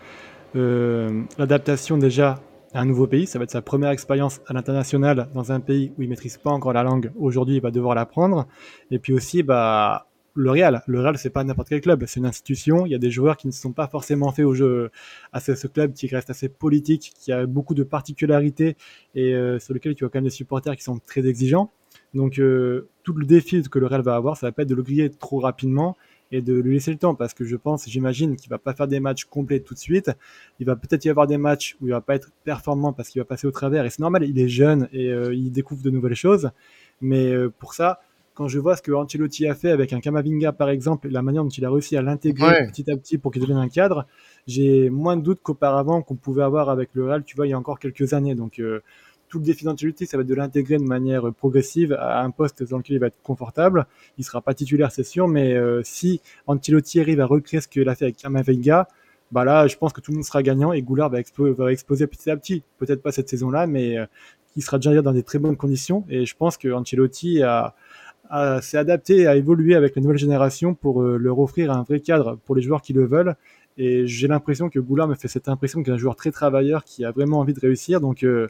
euh, 0.57 1.23
l'adaptation 1.39 1.97
déjà 1.99 2.41
à 2.73 2.81
un 2.81 2.85
nouveau 2.85 3.07
pays. 3.07 3.27
Ça 3.27 3.39
va 3.39 3.45
être 3.45 3.51
sa 3.51 3.63
première 3.63 3.91
expérience 3.91 4.41
à 4.47 4.53
l'international 4.53 5.29
dans 5.35 5.53
un 5.53 5.61
pays 5.61 5.93
où 5.99 6.03
il 6.03 6.09
maîtrise 6.09 6.39
pas 6.39 6.51
encore 6.51 6.73
la 6.73 6.83
langue. 6.83 7.13
Aujourd'hui, 7.19 7.57
il 7.57 7.63
va 7.63 7.71
devoir 7.71 7.95
l'apprendre. 7.95 8.47
Et 8.91 8.99
puis 8.99 9.13
aussi, 9.13 9.43
bah, 9.43 10.10
le 10.35 10.51
Real. 10.51 10.83
Le 10.87 11.01
Real, 11.01 11.19
c'est 11.19 11.31
pas 11.31 11.45
n'importe 11.45 11.69
quel 11.69 11.81
club, 11.81 12.05
c'est 12.07 12.21
une 12.21 12.27
institution. 12.27 12.87
Il 12.87 12.93
y 12.93 12.95
a 12.95 12.99
des 12.99 13.11
joueurs 13.11 13.37
qui 13.37 13.47
ne 13.47 13.53
sont 13.53 13.73
pas 13.73 13.89
forcément 13.89 14.33
faits 14.33 14.45
au 14.45 14.55
jeu 14.55 14.91
à 15.33 15.41
ce, 15.41 15.67
club 15.67 15.93
qui 15.93 16.07
reste 16.09 16.31
assez 16.31 16.49
politique, 16.49 17.13
qui 17.19 17.33
a 17.33 17.47
beaucoup 17.47 17.75
de 17.75 17.83
particularités 17.83 18.77
et 19.15 19.35
euh, 19.35 19.59
sur 19.59 19.75
lequel 19.75 19.95
tu 19.95 20.05
as 20.05 20.09
quand 20.09 20.19
même 20.19 20.25
des 20.25 20.31
supporters 20.31 20.77
qui 20.77 20.83
sont 20.83 20.99
très 20.99 21.27
exigeants. 21.27 21.71
Donc 22.15 22.39
euh, 22.39 22.89
tout 23.03 23.13
le 23.13 23.27
défi 23.27 23.63
que 23.63 23.79
le 23.79 23.87
Real 23.87 24.03
va 24.03 24.17
avoir, 24.17 24.37
ça 24.37 24.47
va 24.47 24.53
pas 24.53 24.63
être 24.63 24.69
de 24.69 24.75
le 24.75 24.83
griller 24.83 25.11
trop 25.11 25.39
rapidement 25.39 25.97
et 26.33 26.43
de 26.43 26.55
lui 26.55 26.75
laisser 26.75 26.91
le 26.93 26.99
temps 26.99 27.15
parce 27.15 27.35
que 27.35 27.45
je 27.45 27.57
pense, 27.57 27.89
j'imagine 27.89 28.37
qu'il 28.37 28.51
va 28.51 28.59
pas 28.59 28.75
faire 28.75 28.89
des 28.89 29.01
matchs 29.01 29.25
complets 29.25 29.61
tout 29.61 29.75
de 29.75 29.79
suite. 29.79 30.11
Il 30.59 30.67
va 30.67 30.77
peut-être 30.77 31.05
y 31.05 31.11
avoir 31.11 31.27
des 31.27 31.39
matchs 31.39 31.77
où 31.81 31.87
il 31.87 31.91
va 31.91 32.01
pas 32.01 32.15
être 32.15 32.31
performant 32.45 32.93
parce 32.93 33.09
qu'il 33.09 33.21
va 33.21 33.25
passer 33.25 33.47
au 33.47 33.51
travers 33.51 33.85
et 33.85 33.91
c'est 33.91 34.01
normal, 34.01 34.25
il 34.25 34.39
est 34.39 34.49
jeune 34.49 34.89
et 34.93 35.11
euh, 35.11 35.35
il 35.35 35.51
découvre 35.51 35.83
de 35.83 35.91
nouvelles 35.91 36.15
choses. 36.15 36.51
Mais 37.01 37.33
euh, 37.33 37.49
pour 37.49 37.75
ça, 37.75 38.01
quand 38.35 38.49
je 38.49 38.59
vois 38.59 38.77
ce 38.77 38.83
que 38.83 38.93
Ancelotti 38.93 39.47
a 39.47 39.55
fait 39.55 39.71
avec 39.71 39.93
un 39.93 40.01
Kamavinga 40.01 40.53
par 40.53 40.71
exemple, 40.71 41.09
et 41.09 41.11
la 41.11 41.23
manière 41.23 41.43
dont 41.43 41.51
il 41.51 41.65
a 41.65 41.71
réussi 41.71 41.97
à 41.97 42.03
l'intégrer 42.03 42.47
Ouais. 42.49 42.67
petit 42.69 42.91
à 42.91 42.97
petit 42.97 43.19
pour 43.19 43.33
qu'il 43.33 43.43
devienne 43.43 43.59
un 43.59 43.69
cadre, 43.69 44.07
j'ai 44.47 44.89
moins 44.91 45.17
de 45.17 45.23
doutes 45.23 45.41
qu'auparavant 45.43 46.03
qu'on 46.03 46.17
pouvait 46.17 46.43
avoir 46.43 46.71
avec 46.71 46.91
le 46.95 47.05
Real, 47.05 47.25
tu 47.25 47.37
vois, 47.37 47.47
il 47.47 47.51
y 47.51 47.53
a 47.53 47.59
encore 47.59 47.79
quelques 47.79 48.13
années. 48.15 48.35
Donc 48.35 48.59
euh, 48.59 48.81
tout 49.29 49.39
le 49.39 49.45
défi 49.45 49.65
d'Ancelotti, 49.65 50.07
ça 50.07 50.17
va 50.17 50.23
être 50.23 50.29
de 50.29 50.35
l'intégrer 50.35 50.79
de 50.79 50.83
manière 50.85 51.33
progressive 51.33 51.93
à 51.93 52.23
un 52.23 52.31
poste 52.31 52.63
dans 52.69 52.79
lequel 52.79 52.97
il 52.97 52.99
va 52.99 53.07
être 53.09 53.23
confortable. 53.23 53.87
Il 54.19 54.25
sera 54.25 54.41
pas 54.41 54.55
titulaire, 54.55 54.91
c'est 54.91 55.05
sûr, 55.05 55.29
mais 55.29 55.55
euh, 55.55 55.83
si 55.85 56.21
Ancelotti 56.47 57.01
arrive 57.01 57.21
à 57.21 57.27
recréer 57.27 57.61
ce 57.61 57.69
qu'il 57.69 57.89
a 57.89 57.95
fait 57.95 58.07
avec 58.07 58.17
Kamavinga, 58.17 58.89
bah 59.31 59.45
là, 59.45 59.69
je 59.69 59.77
pense 59.77 59.93
que 59.93 60.01
tout 60.01 60.11
le 60.11 60.17
monde 60.17 60.25
sera 60.25 60.43
gagnant 60.43 60.73
et 60.73 60.83
Goulard 60.83 61.11
va 61.11 61.21
exploser 61.21 62.07
petit 62.09 62.31
à 62.31 62.37
petit. 62.37 62.65
Peut-être 62.79 63.03
pas 63.03 63.13
cette 63.13 63.29
saison-là, 63.29 63.69
mais 63.69 63.97
euh, 63.97 64.07
il 64.57 64.63
sera 64.63 64.79
déjà 64.79 65.01
dans 65.03 65.13
des 65.13 65.23
très 65.23 65.39
bonnes 65.39 65.57
conditions. 65.57 66.05
Et 66.09 66.27
je 66.27 66.35
pense 66.37 66.57
que 66.57 66.67
Ancelotti 66.73 67.41
a, 67.45 67.77
a- 68.31 68.63
s'est 68.63 68.79
adapté, 68.79 69.27
a 69.27 69.37
évolué 69.37 69.75
avec 69.75 69.97
la 69.97 70.03
nouvelle 70.03 70.19
génération 70.19 70.75
pour 70.75 71.03
euh, 71.03 71.17
leur 71.19 71.39
offrir 71.39 71.71
un 71.73 71.83
vrai 71.83 72.01
cadre 72.01 72.39
pour 72.45 72.55
les 72.55 72.63
joueurs 72.63 72.83
qui 72.83 72.93
le 72.93 73.07
veulent. 73.07 73.35
Et 73.77 74.07
j'ai 74.07 74.29
l'impression 74.29 74.69
que 74.71 74.79
Goulard 74.79 75.09
me 75.09 75.15
fait 75.15 75.29
cette 75.29 75.49
impression 75.49 75.83
qu'il 75.83 75.93
est 75.93 75.97
un 75.97 75.99
joueur 75.99 76.17
très 76.17 76.31
travailleur 76.31 76.85
qui 76.85 77.05
a 77.05 77.13
vraiment 77.13 77.39
envie 77.41 77.55
de 77.55 77.61
réussir. 77.61 78.01
Donc 78.01 78.23
euh, 78.25 78.49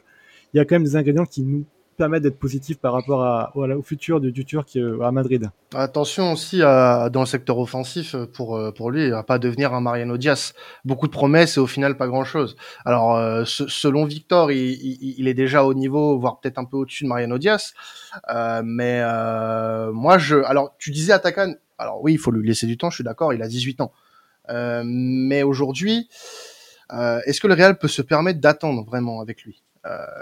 il 0.53 0.57
y 0.57 0.59
a 0.59 0.65
quand 0.65 0.75
même 0.75 0.83
des 0.83 0.95
ingrédients 0.95 1.25
qui 1.25 1.43
nous 1.43 1.65
permettent 2.01 2.23
d'être 2.23 2.39
positifs 2.39 2.79
par 2.79 2.93
rapport 2.93 3.51
au, 3.55 3.81
futur 3.83 4.19
du, 4.19 4.31
du 4.31 4.43
Turc 4.43 4.75
euh, 4.75 4.99
à 5.01 5.11
Madrid. 5.11 5.51
Attention 5.75 6.31
aussi 6.31 6.57
dans 6.59 7.19
le 7.19 7.25
secteur 7.27 7.59
offensif 7.59 8.15
pour 8.33 8.57
euh, 8.57 8.71
pour 8.71 8.89
lui 8.89 9.13
à 9.13 9.21
pas 9.21 9.37
devenir 9.37 9.75
un 9.75 9.81
Mariano 9.81 10.17
Diaz. 10.17 10.53
Beaucoup 10.83 11.05
de 11.05 11.11
promesses 11.11 11.57
et 11.57 11.59
au 11.59 11.67
final 11.67 11.97
pas 11.97 12.07
grand 12.07 12.23
chose. 12.23 12.55
Alors 12.85 13.15
euh, 13.15 13.45
se- 13.45 13.67
selon 13.67 14.05
Victor, 14.05 14.51
il, 14.51 15.27
est 15.27 15.35
déjà 15.35 15.63
au 15.63 15.75
niveau, 15.75 16.17
voire 16.17 16.39
peut-être 16.39 16.57
un 16.57 16.65
peu 16.65 16.77
au-dessus 16.77 17.03
de 17.03 17.09
Mariano 17.09 17.37
Diaz. 17.37 17.73
Euh, 18.33 18.63
mais 18.65 19.01
euh, 19.03 19.91
moi 19.91 20.17
je, 20.17 20.37
alors 20.37 20.75
tu 20.79 20.89
disais 20.89 21.13
Atakan. 21.13 21.53
Alors 21.77 22.01
oui, 22.03 22.13
il 22.13 22.19
faut 22.19 22.31
lui 22.31 22.47
laisser 22.47 22.65
du 22.65 22.77
temps. 22.77 22.89
Je 22.89 22.95
suis 22.95 23.03
d'accord. 23.03 23.31
Il 23.31 23.43
a 23.43 23.47
18 23.47 23.81
ans. 23.81 23.91
Euh, 24.49 24.81
mais 24.83 25.43
aujourd'hui, 25.43 26.09
euh, 26.93 27.19
est-ce 27.27 27.39
que 27.39 27.47
le 27.47 27.53
Real 27.53 27.77
peut 27.77 27.87
se 27.87 28.01
permettre 28.01 28.39
d'attendre 28.39 28.83
vraiment 28.83 29.21
avec 29.21 29.43
lui? 29.43 29.61
Euh, 29.61 29.70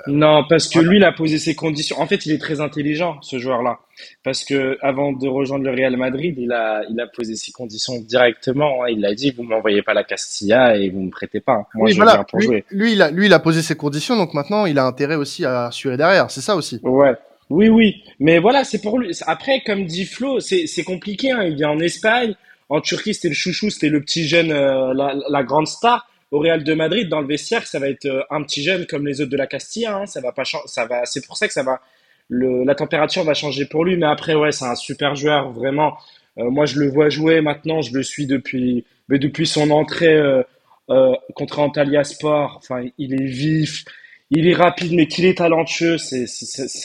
non, 0.07 0.43
parce 0.47 0.69
que 0.69 0.79
lui, 0.79 0.97
il 0.97 1.03
a 1.03 1.11
posé 1.11 1.37
ses 1.37 1.53
conditions. 1.53 1.99
En 1.99 2.07
fait, 2.07 2.25
il 2.25 2.31
est 2.31 2.37
très 2.37 2.61
intelligent, 2.61 3.21
ce 3.21 3.39
joueur-là. 3.39 3.79
Parce 4.23 4.45
que 4.45 4.77
avant 4.81 5.11
de 5.11 5.27
rejoindre 5.27 5.65
le 5.65 5.71
Real 5.71 5.97
Madrid, 5.97 6.35
il 6.37 6.51
a, 6.53 6.83
il 6.89 6.99
a 6.99 7.07
posé 7.07 7.35
ses 7.35 7.51
conditions 7.51 7.99
directement. 7.99 8.83
Hein. 8.83 8.89
Il 8.89 9.05
a 9.05 9.13
dit, 9.13 9.31
vous 9.31 9.43
m'envoyez 9.43 9.81
pas 9.81 9.93
la 9.93 10.05
Castilla 10.05 10.77
et 10.77 10.89
vous 10.89 11.01
me 11.01 11.09
prêtez 11.09 11.41
pas. 11.41 11.67
Moi, 11.73 11.89
je 11.89 11.95
voilà. 11.95 12.23
pour 12.23 12.39
lui, 12.39 12.45
jouer. 12.45 12.65
Lui, 12.71 12.93
il 12.93 13.01
a, 13.01 13.11
lui, 13.11 13.25
il 13.25 13.33
a 13.33 13.39
posé 13.39 13.61
ses 13.61 13.75
conditions, 13.75 14.15
donc 14.15 14.33
maintenant, 14.33 14.65
il 14.65 14.79
a 14.79 14.85
intérêt 14.85 15.15
aussi 15.15 15.43
à 15.43 15.65
assurer 15.65 15.97
derrière. 15.97 16.31
C'est 16.31 16.41
ça 16.41 16.55
aussi. 16.55 16.79
Ouais. 16.83 17.13
Oui, 17.49 17.67
oui. 17.67 18.03
Mais 18.19 18.39
voilà, 18.39 18.63
c'est 18.63 18.81
pour 18.81 18.97
lui. 18.99 19.11
Après, 19.27 19.61
comme 19.65 19.85
dit 19.85 20.05
Flo, 20.05 20.39
c'est 20.39 20.83
compliqué. 20.83 21.31
Hein. 21.31 21.43
Il 21.43 21.55
vient 21.55 21.71
en 21.71 21.79
Espagne. 21.79 22.35
En 22.69 22.81
Turquie, 22.81 23.15
c'était 23.15 23.29
le 23.29 23.33
chouchou, 23.33 23.71
c'était 23.71 23.89
le 23.89 23.99
petit 23.99 24.27
jeune, 24.27 24.51
euh, 24.51 24.93
la, 24.93 25.15
la 25.27 25.43
grande 25.43 25.67
star 25.67 26.07
au 26.31 26.39
Real 26.39 26.63
de 26.63 26.73
Madrid, 26.73 27.09
dans 27.09 27.21
le 27.21 27.27
vestiaire, 27.27 27.65
ça 27.65 27.79
va 27.79 27.89
être 27.89 28.05
euh, 28.05 28.21
un 28.29 28.43
petit 28.43 28.63
jeune 28.63 28.85
comme 28.85 29.07
les 29.07 29.21
autres 29.21 29.31
de 29.31 29.37
la 29.37 29.47
Castilla. 29.47 29.97
Hein, 29.97 30.05
ça 30.05 30.21
va 30.21 30.31
pas 30.31 30.43
ça 30.45 30.85
va. 30.85 31.05
C'est 31.05 31.25
pour 31.25 31.37
ça 31.37 31.47
que 31.47 31.53
ça 31.53 31.63
va. 31.63 31.81
Le, 32.29 32.63
la 32.63 32.75
température 32.75 33.23
va 33.23 33.33
changer 33.33 33.65
pour 33.65 33.83
lui, 33.85 33.97
mais 33.97 34.05
après 34.05 34.35
ouais, 34.35 34.51
c'est 34.51 34.65
un 34.65 34.75
super 34.75 35.15
joueur 35.15 35.51
vraiment. 35.51 35.97
Euh, 36.37 36.49
moi, 36.49 36.65
je 36.65 36.79
le 36.79 36.89
vois 36.89 37.09
jouer 37.09 37.41
maintenant. 37.41 37.81
Je 37.81 37.93
le 37.93 38.03
suis 38.03 38.27
depuis, 38.27 38.85
mais 39.09 39.19
depuis 39.19 39.47
son 39.47 39.71
entrée 39.71 40.13
euh, 40.15 40.43
euh, 40.89 41.13
contre 41.35 41.59
Antalya 41.59 42.03
Sport. 42.03 42.57
Enfin, 42.57 42.85
il 42.97 43.13
est 43.13 43.25
vif, 43.25 43.85
il 44.31 44.47
est 44.47 44.53
rapide, 44.53 44.93
mais 44.93 45.07
qu'il 45.07 45.25
est 45.25 45.39
talentueux, 45.39 45.97
c'est 45.97 46.25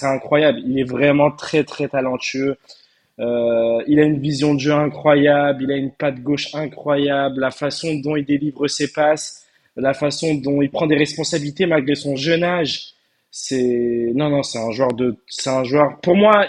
incroyable. 0.03 0.61
Il 0.67 0.79
est 0.79 0.89
vraiment 0.89 1.31
très 1.31 1.65
très 1.65 1.89
talentueux. 1.89 2.57
Euh, 3.21 3.83
il 3.87 4.01
a 4.01 4.05
une 4.05 4.19
vision 4.19 4.55
de 4.55 4.61
jeu 4.61 4.73
incroyable, 4.73 5.63
il 5.63 5.71
a 5.71 5.77
une 5.77 5.93
patte 5.93 6.21
gauche 6.21 6.53
incroyable, 6.55 7.41
la 7.41 7.53
façon 7.53 7.95
dont 7.95 8.17
il 8.17 8.25
délivre 8.25 8.67
ses 8.67 8.93
passes, 8.93 9.47
la 9.77 9.95
façon 9.95 10.35
dont 10.35 10.63
il 10.63 10.71
prend 10.71 10.87
des 10.87 10.97
responsabilités 10.97 11.67
malgré 11.67 11.95
son 11.95 12.17
jeune 12.17 12.43
âge. 12.43 12.95
C'est 13.31 14.13
non 14.15 14.31
non, 14.31 14.43
c'est 14.43 14.59
un 14.59 14.71
joueur 14.73 14.93
de 14.95 15.17
c'est 15.29 15.51
un 15.51 15.65
joueur 15.65 16.01
pour 16.01 16.17
moi, 16.17 16.47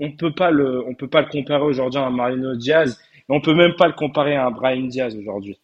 on 0.00 0.12
peut 0.12 0.34
pas 0.34 0.50
le 0.50 0.86
on 0.86 0.94
peut 0.94 1.08
pas 1.08 1.20
le 1.20 1.28
comparer 1.28 1.62
aujourd'hui 1.62 2.00
à 2.00 2.04
un 2.04 2.10
Marino 2.10 2.54
Diaz, 2.56 2.98
et 3.18 3.32
on 3.32 3.40
peut 3.40 3.54
même 3.54 3.74
pas 3.76 3.86
le 3.86 3.94
comparer 3.94 4.36
à 4.36 4.46
un 4.46 4.50
Brahim 4.50 4.88
Diaz 4.88 5.16
aujourd'hui. 5.16 5.58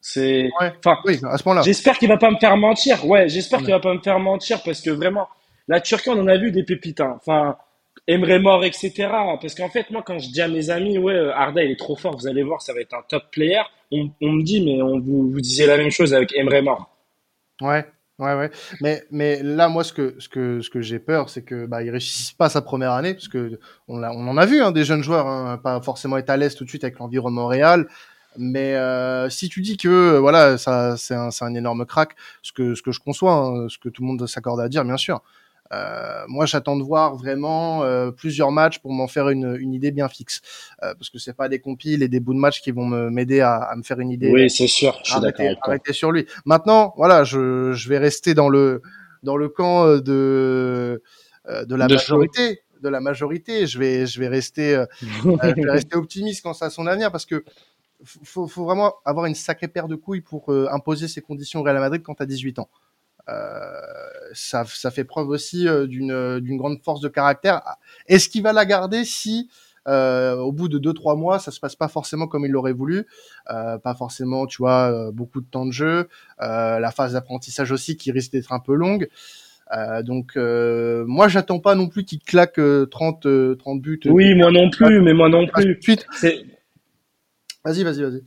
C'est 0.00 0.48
enfin 0.60 0.98
oui, 1.04 1.18
à 1.24 1.36
ce 1.36 1.44
moment-là. 1.46 1.62
J'espère 1.62 1.98
qu'il 1.98 2.08
va 2.08 2.18
pas 2.18 2.30
me 2.30 2.38
faire 2.38 2.56
mentir. 2.56 3.06
Ouais, 3.06 3.28
j'espère 3.28 3.60
qu'il 3.60 3.70
va 3.70 3.80
pas 3.80 3.92
me 3.92 4.00
faire 4.00 4.18
mentir 4.18 4.62
parce 4.62 4.80
que 4.80 4.90
vraiment 4.90 5.28
la 5.66 5.80
Turquie 5.80 6.10
on 6.10 6.20
en 6.20 6.28
a 6.28 6.36
vu 6.38 6.50
des 6.50 6.62
pépites 6.62 7.00
hein. 7.00 7.14
Enfin 7.16 7.56
Emre 8.08 8.38
Mort, 8.40 8.64
etc. 8.64 8.92
Parce 9.40 9.54
qu'en 9.54 9.68
fait, 9.68 9.90
moi, 9.90 10.02
quand 10.04 10.18
je 10.18 10.30
dis 10.30 10.40
à 10.40 10.48
mes 10.48 10.70
amis, 10.70 10.96
ouais, 10.98 11.12
euh, 11.12 11.34
Arda, 11.34 11.62
il 11.62 11.70
est 11.70 11.78
trop 11.78 11.94
fort, 11.94 12.16
vous 12.16 12.26
allez 12.26 12.42
voir, 12.42 12.62
ça 12.62 12.72
va 12.72 12.80
être 12.80 12.94
un 12.94 13.02
top 13.06 13.24
player, 13.30 13.60
on, 13.92 14.10
me 14.20 14.42
dit, 14.42 14.64
mais 14.64 14.80
on, 14.82 14.98
vous, 14.98 15.30
vous 15.30 15.40
disiez 15.40 15.66
la 15.66 15.76
même 15.76 15.90
chose 15.90 16.14
avec 16.14 16.34
Emre 16.34 16.62
Mort. 16.62 16.90
Ouais, 17.60 17.84
ouais, 18.18 18.34
ouais. 18.34 18.50
Mais, 18.80 19.04
mais 19.10 19.42
là, 19.42 19.68
moi, 19.68 19.84
ce 19.84 19.92
que, 19.92 20.16
ce 20.18 20.28
que, 20.28 20.62
ce 20.62 20.70
que 20.70 20.80
j'ai 20.80 20.98
peur, 20.98 21.28
c'est 21.28 21.42
que 21.42 21.66
bah, 21.66 21.82
il 21.82 21.90
réussisse 21.90 22.32
pas 22.32 22.48
sa 22.48 22.62
première 22.62 22.92
année, 22.92 23.12
parce 23.12 23.28
que 23.28 23.60
on, 23.88 24.02
en 24.02 24.36
a 24.38 24.46
vu 24.46 24.62
hein, 24.62 24.72
des 24.72 24.84
jeunes 24.84 25.02
joueurs, 25.02 25.26
hein, 25.26 25.58
pas 25.58 25.80
forcément 25.82 26.16
être 26.16 26.30
à 26.30 26.38
l'aise 26.38 26.54
tout 26.54 26.64
de 26.64 26.70
suite 26.70 26.84
avec 26.84 26.98
l'environnement 26.98 27.46
réel. 27.46 27.86
Mais 28.38 28.74
euh, 28.74 29.28
si 29.28 29.48
tu 29.48 29.60
dis 29.60 29.76
que 29.76 30.16
voilà, 30.16 30.56
ça, 30.56 30.96
c'est 30.96 31.14
un, 31.14 31.30
un, 31.40 31.54
énorme 31.54 31.84
crack, 31.84 32.14
ce 32.42 32.52
que, 32.52 32.74
ce 32.74 32.82
que 32.82 32.92
je 32.92 33.00
conçois, 33.00 33.32
hein, 33.32 33.68
ce 33.68 33.78
que 33.78 33.88
tout 33.88 34.02
le 34.02 34.08
monde 34.08 34.26
s'accorde 34.26 34.60
à 34.60 34.68
dire, 34.68 34.84
bien 34.84 34.96
sûr. 34.96 35.22
Euh, 35.72 36.24
moi, 36.28 36.46
j'attends 36.46 36.76
de 36.76 36.82
voir 36.82 37.16
vraiment 37.16 37.82
euh, 37.82 38.10
plusieurs 38.10 38.50
matchs 38.50 38.78
pour 38.78 38.92
m'en 38.92 39.06
faire 39.06 39.28
une, 39.28 39.56
une, 39.60 39.74
idée 39.74 39.90
bien 39.90 40.08
fixe, 40.08 40.40
euh, 40.82 40.94
parce 40.94 41.10
que 41.10 41.18
c'est 41.18 41.34
pas 41.34 41.48
des 41.48 41.60
compiles 41.60 42.02
et 42.02 42.08
des 42.08 42.20
bouts 42.20 42.34
de 42.34 42.38
match 42.38 42.60
qui 42.62 42.70
vont 42.70 42.86
m'aider 42.86 43.40
à, 43.40 43.56
à, 43.56 43.76
me 43.76 43.82
faire 43.82 44.00
une 44.00 44.10
idée. 44.10 44.30
Oui, 44.30 44.48
c'est 44.48 44.66
sûr. 44.66 44.98
Je 45.04 45.12
suis 45.12 45.20
d'accord. 45.20 45.46
Arrêter 45.62 45.92
sur 45.92 46.10
lui. 46.10 46.26
Maintenant, 46.44 46.94
voilà, 46.96 47.24
je, 47.24 47.72
je 47.72 47.88
vais 47.88 47.98
rester 47.98 48.34
dans 48.34 48.48
le 48.48 48.82
dans 49.22 49.36
le 49.36 49.48
camp 49.48 49.86
de 49.98 51.02
de 51.46 51.74
la 51.74 51.88
majorité. 51.88 52.62
De 52.80 52.88
la 52.88 53.00
majorité, 53.00 53.66
je 53.66 53.78
vais 53.78 54.06
je 54.06 54.20
vais 54.20 54.28
rester 54.28 54.84
je 55.02 55.28
vais 55.28 55.70
rester 55.70 55.96
optimiste 55.96 56.42
quant 56.42 56.52
à 56.52 56.70
son 56.70 56.86
avenir 56.86 57.10
parce 57.10 57.26
que 57.26 57.44
faut, 58.04 58.46
faut 58.46 58.64
vraiment 58.64 58.94
avoir 59.04 59.26
une 59.26 59.34
sacrée 59.34 59.66
paire 59.66 59.88
de 59.88 59.96
couilles 59.96 60.20
pour 60.20 60.50
imposer 60.70 61.08
ses 61.08 61.20
conditions 61.20 61.60
au 61.60 61.62
Real 61.64 61.80
Madrid 61.80 62.02
quand 62.04 62.14
tu 62.14 62.22
as 62.22 62.26
18 62.26 62.60
ans. 62.60 62.68
Euh, 63.28 63.80
ça, 64.32 64.64
ça, 64.66 64.90
fait 64.90 65.04
preuve 65.04 65.28
aussi 65.28 65.68
euh, 65.68 65.86
d'une 65.86 66.40
d'une 66.40 66.56
grande 66.56 66.82
force 66.82 67.00
de 67.00 67.08
caractère. 67.08 67.62
Est-ce 68.06 68.28
qu'il 68.28 68.42
va 68.42 68.52
la 68.52 68.64
garder 68.64 69.04
si 69.04 69.48
euh, 69.88 70.36
au 70.36 70.52
bout 70.52 70.68
de 70.68 70.78
2-3 70.78 71.16
mois, 71.18 71.38
ça 71.38 71.50
se 71.50 71.60
passe 71.60 71.74
pas 71.74 71.88
forcément 71.88 72.26
comme 72.26 72.44
il 72.44 72.50
l'aurait 72.50 72.72
voulu, 72.72 73.06
euh, 73.50 73.78
pas 73.78 73.94
forcément, 73.94 74.46
tu 74.46 74.58
vois, 74.58 74.92
euh, 74.92 75.10
beaucoup 75.12 75.40
de 75.40 75.46
temps 75.46 75.64
de 75.64 75.72
jeu, 75.72 76.08
euh, 76.42 76.78
la 76.78 76.90
phase 76.90 77.14
d'apprentissage 77.14 77.72
aussi 77.72 77.96
qui 77.96 78.12
risque 78.12 78.32
d'être 78.32 78.52
un 78.52 78.60
peu 78.60 78.74
longue. 78.74 79.08
donc 80.02 80.36
moi, 80.36 81.28
j'attends 81.28 81.60
pas 81.60 81.74
non 81.74 81.88
plus 81.88 82.04
qu'il 82.04 82.20
claque 82.20 82.60
30 82.90 83.26
30 83.58 83.80
buts. 83.80 84.00
Oui, 84.06 84.34
moi 84.34 84.50
non 84.50 84.70
plus, 84.70 85.00
mais 85.00 85.14
moi 85.14 85.28
non 85.28 85.46
plus. 85.46 85.78
Vas-y, 87.64 87.82
vas-y, 87.84 88.02
vas-y. 88.02 88.22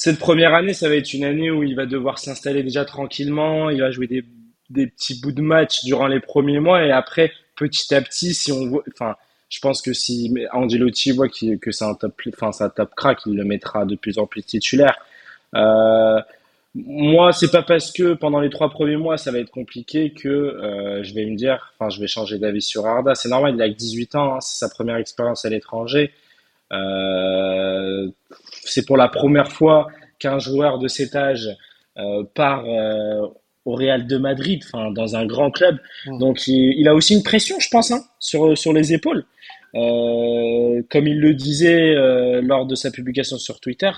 Cette 0.00 0.20
première 0.20 0.54
année, 0.54 0.74
ça 0.74 0.88
va 0.88 0.94
être 0.94 1.12
une 1.12 1.24
année 1.24 1.50
où 1.50 1.64
il 1.64 1.74
va 1.74 1.84
devoir 1.84 2.20
s'installer 2.20 2.62
déjà 2.62 2.84
tranquillement, 2.84 3.68
il 3.68 3.80
va 3.80 3.90
jouer 3.90 4.06
des 4.06 4.86
petits 4.86 5.20
bouts 5.20 5.32
de 5.32 5.42
match 5.42 5.82
durant 5.82 6.06
les 6.06 6.20
premiers 6.20 6.60
mois 6.60 6.84
et 6.84 6.92
après, 6.92 7.32
petit 7.56 7.92
à 7.92 8.00
petit, 8.00 8.32
si 8.32 8.52
on 8.52 8.68
voit, 8.68 8.84
enfin, 8.94 9.16
je 9.48 9.58
pense 9.58 9.82
que 9.82 9.92
si 9.92 10.32
Angelotti 10.52 11.10
voit 11.10 11.26
que 11.28 11.72
c'est 11.72 11.84
un 11.84 11.94
top, 11.94 12.14
enfin, 12.28 12.52
c'est 12.52 12.62
un 12.62 12.68
top 12.68 12.94
crack, 12.94 13.18
il 13.26 13.34
le 13.34 13.42
mettra 13.42 13.86
de 13.86 13.96
plus 13.96 14.20
en 14.20 14.26
plus 14.28 14.44
titulaire. 14.44 14.94
Euh, 15.56 16.20
moi, 16.76 17.32
c'est 17.32 17.50
pas 17.50 17.64
parce 17.64 17.90
que 17.90 18.14
pendant 18.14 18.38
les 18.38 18.50
trois 18.50 18.70
premiers 18.70 18.98
mois, 18.98 19.18
ça 19.18 19.32
va 19.32 19.40
être 19.40 19.50
compliqué 19.50 20.12
que 20.12 20.28
euh, 20.28 21.02
je 21.02 21.12
vais 21.12 21.26
me 21.26 21.34
dire, 21.34 21.74
enfin, 21.76 21.90
je 21.90 22.00
vais 22.00 22.06
changer 22.06 22.38
d'avis 22.38 22.62
sur 22.62 22.86
Arda. 22.86 23.16
C'est 23.16 23.30
normal, 23.30 23.56
il 23.56 23.62
a 23.62 23.68
que 23.68 23.74
18 23.74 24.14
ans, 24.14 24.36
hein, 24.36 24.40
c'est 24.40 24.64
sa 24.64 24.72
première 24.72 24.94
expérience 24.94 25.44
à 25.44 25.50
l'étranger. 25.50 26.12
Euh, 26.72 28.08
c'est 28.64 28.86
pour 28.86 28.96
la 28.96 29.08
première 29.08 29.50
fois 29.52 29.88
qu'un 30.18 30.38
joueur 30.38 30.78
de 30.78 30.88
cet 30.88 31.14
âge 31.16 31.48
euh, 31.96 32.24
part 32.34 32.64
euh, 32.66 33.26
au 33.64 33.74
Real 33.74 34.06
de 34.06 34.16
Madrid, 34.18 34.62
enfin 34.64 34.90
dans 34.90 35.16
un 35.16 35.26
grand 35.26 35.50
club. 35.50 35.78
Mmh. 36.06 36.18
Donc 36.18 36.46
il, 36.46 36.86
a 36.88 36.94
aussi 36.94 37.14
une 37.14 37.22
pression, 37.22 37.58
je 37.58 37.68
pense, 37.70 37.90
hein, 37.90 38.02
sur 38.18 38.56
sur 38.56 38.72
les 38.72 38.92
épaules. 38.92 39.24
Euh, 39.74 40.82
comme 40.90 41.06
il 41.06 41.20
le 41.20 41.34
disait 41.34 41.94
euh, 41.94 42.40
lors 42.40 42.66
de 42.66 42.74
sa 42.74 42.90
publication 42.90 43.36
sur 43.36 43.60
Twitter, 43.60 43.90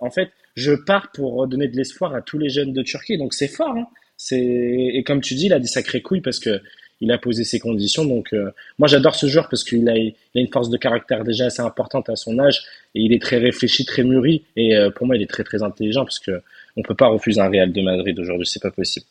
en 0.00 0.10
fait, 0.10 0.30
je 0.54 0.72
pars 0.72 1.10
pour 1.12 1.34
redonner 1.34 1.68
de 1.68 1.76
l'espoir 1.76 2.14
à 2.14 2.20
tous 2.20 2.38
les 2.38 2.50
jeunes 2.50 2.72
de 2.72 2.82
Turquie. 2.82 3.16
Donc 3.16 3.34
c'est 3.34 3.48
fort. 3.48 3.74
Hein. 3.76 3.86
C'est 4.16 4.38
et 4.38 5.02
comme 5.04 5.20
tu 5.20 5.34
dis, 5.34 5.46
il 5.46 5.52
a 5.52 5.60
des 5.60 5.68
sacrés 5.68 6.02
couilles 6.02 6.20
parce 6.20 6.40
que 6.40 6.60
il 7.00 7.12
a 7.12 7.18
posé 7.18 7.44
ses 7.44 7.58
conditions. 7.58 8.04
Donc 8.04 8.32
euh, 8.32 8.50
moi 8.78 8.88
j'adore 8.88 9.14
ce 9.14 9.26
joueur 9.26 9.48
parce 9.48 9.64
qu'il 9.64 9.88
a, 9.88 9.96
il 9.96 10.14
a 10.34 10.40
une 10.40 10.48
force 10.48 10.70
de 10.70 10.76
caractère 10.76 11.24
déjà 11.24 11.46
assez 11.46 11.62
importante 11.62 12.08
à 12.08 12.16
son 12.16 12.38
âge 12.38 12.62
et 12.94 13.00
il 13.00 13.12
est 13.12 13.22
très 13.22 13.38
réfléchi, 13.38 13.84
très 13.84 14.04
mûri. 14.04 14.44
Et 14.56 14.76
euh, 14.76 14.90
pour 14.90 15.06
moi, 15.06 15.16
il 15.16 15.22
est 15.22 15.30
très 15.30 15.44
très 15.44 15.62
intelligent 15.62 16.04
parce 16.04 16.18
que 16.18 16.42
on 16.76 16.82
peut 16.82 16.94
pas 16.94 17.08
refuser 17.08 17.40
un 17.40 17.50
Real 17.50 17.72
de 17.72 17.82
Madrid 17.82 18.18
aujourd'hui, 18.20 18.46
c'est 18.46 18.62
pas 18.62 18.70
possible. 18.70 19.06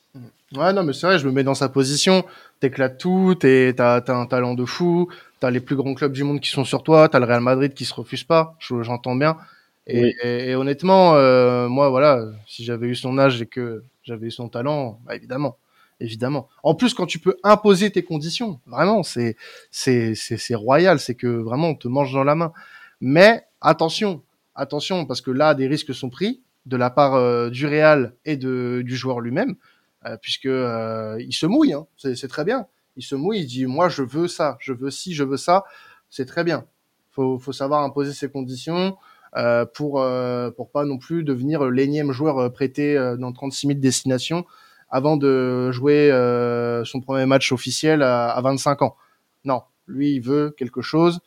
Ouais, 0.56 0.72
non, 0.72 0.84
mais 0.84 0.94
c'est 0.94 1.06
vrai, 1.06 1.20
je 1.20 1.28
me 1.28 1.34
mets 1.34 1.44
dans 1.44 1.54
sa 1.54 1.68
position. 1.68 2.24
T'éclates 2.62 2.98
tout, 2.98 3.36
t'as 3.38 3.98
as 3.98 4.12
un 4.14 4.26
talent 4.26 4.54
de 4.54 4.64
fou, 4.64 5.10
t'as 5.42 5.52
les 5.52 5.60
plus 5.60 5.76
grands 5.76 5.94
clubs 5.94 6.14
du 6.14 6.24
monde 6.24 6.40
qui 6.40 6.50
sont 6.50 6.64
sur 6.64 6.82
toi, 6.82 7.10
t'as 7.10 7.20
le 7.20 7.26
Real 7.26 7.42
Madrid 7.42 7.74
qui 7.74 7.84
se 7.84 7.94
refuse 7.94 8.24
pas, 8.24 8.56
j'entends 8.60 9.16
bien. 9.16 9.38
Et, 9.86 10.16
et, 10.24 10.56
honnêtement, 10.56 11.16
euh, 11.16 11.70
moi, 11.70 11.90
voilà, 11.90 12.26
si 12.46 12.66
j'avais 12.66 12.88
eu 12.88 12.96
son 12.96 13.18
âge 13.18 13.42
et 13.42 13.46
que 13.46 13.84
j'avais 14.04 14.28
eu 14.28 14.32
son 14.32 14.50
talent, 14.50 15.00
bah, 15.06 15.16
évidemment, 15.16 15.58
évidemment. 16.00 16.48
En 16.64 16.76
plus, 16.76 16.94
quand 16.94 17.06
tu 17.06 17.20
peux 17.20 17.38
imposer 17.44 17.92
tes 17.92 18.04
conditions, 18.04 18.60
vraiment, 18.66 19.04
c'est 19.04 19.36
c'est 19.72 20.16
c'est 20.16 20.56
royal, 20.56 21.00
c'est 21.00 21.16
que 21.16 21.28
vraiment 21.28 21.70
on 21.70 21.76
te 21.76 21.88
mange 21.88 22.14
dans 22.14 22.24
la 22.24 22.36
main. 22.36 22.54
Mais 23.02 23.46
attention, 23.62 24.24
attention, 24.56 25.06
parce 25.06 25.22
que 25.22 25.32
là, 25.32 25.54
des 25.56 25.68
risques 25.68 25.94
sont 25.94 26.10
pris 26.10 26.42
de 26.66 26.78
la 26.78 26.90
part 26.90 27.16
euh, 27.16 27.50
du 27.50 27.66
Real 27.66 28.14
et 28.26 28.38
de, 28.38 28.82
du 28.86 28.96
joueur 28.96 29.22
lui-même, 29.22 29.56
euh, 30.06 30.18
puisque 30.22 30.46
euh, 30.48 31.16
il 31.20 31.34
se 31.34 31.46
mouille, 31.46 31.74
hein, 31.74 31.88
c'est 31.98 32.28
très 32.28 32.44
bien. 32.44 32.68
Il 32.98 33.04
se 33.04 33.16
mouille, 33.16 33.40
il 33.40 33.46
dit 33.48 33.66
moi 33.66 33.90
je 33.90 34.02
veux 34.02 34.28
ça, 34.28 34.58
je 34.60 34.74
veux 34.74 34.90
ci, 34.90 35.14
je 35.14 35.24
veux 35.24 35.38
ça, 35.38 35.64
c'est 36.10 36.26
très 36.26 36.44
bien. 36.44 36.66
Faut, 37.12 37.40
faut 37.40 37.54
savoir 37.54 37.84
imposer 37.84 38.14
ses 38.14 38.30
conditions 38.30 38.98
euh, 39.36 39.66
pour 39.66 40.04
pour 40.56 40.72
pas 40.72 40.86
non 40.86 40.98
plus 40.98 41.24
devenir 41.24 41.66
l'énième 41.66 42.12
joueur 42.12 42.52
prêté 42.52 42.96
dans 43.20 43.32
36 43.32 43.68
000 43.68 43.80
destinations 43.80 44.46
avant 44.90 45.18
de 45.18 45.72
jouer 45.72 46.10
son 46.86 47.02
premier 47.02 47.26
match 47.26 47.52
officiel 47.52 48.02
à, 48.02 48.30
à 48.30 48.42
25 48.42 48.82
ans. 48.82 48.96
Non, 49.46 49.62
lui 49.88 50.14
il 50.16 50.20
veut 50.22 50.54
quelque 50.58 50.82
chose. 50.82 51.20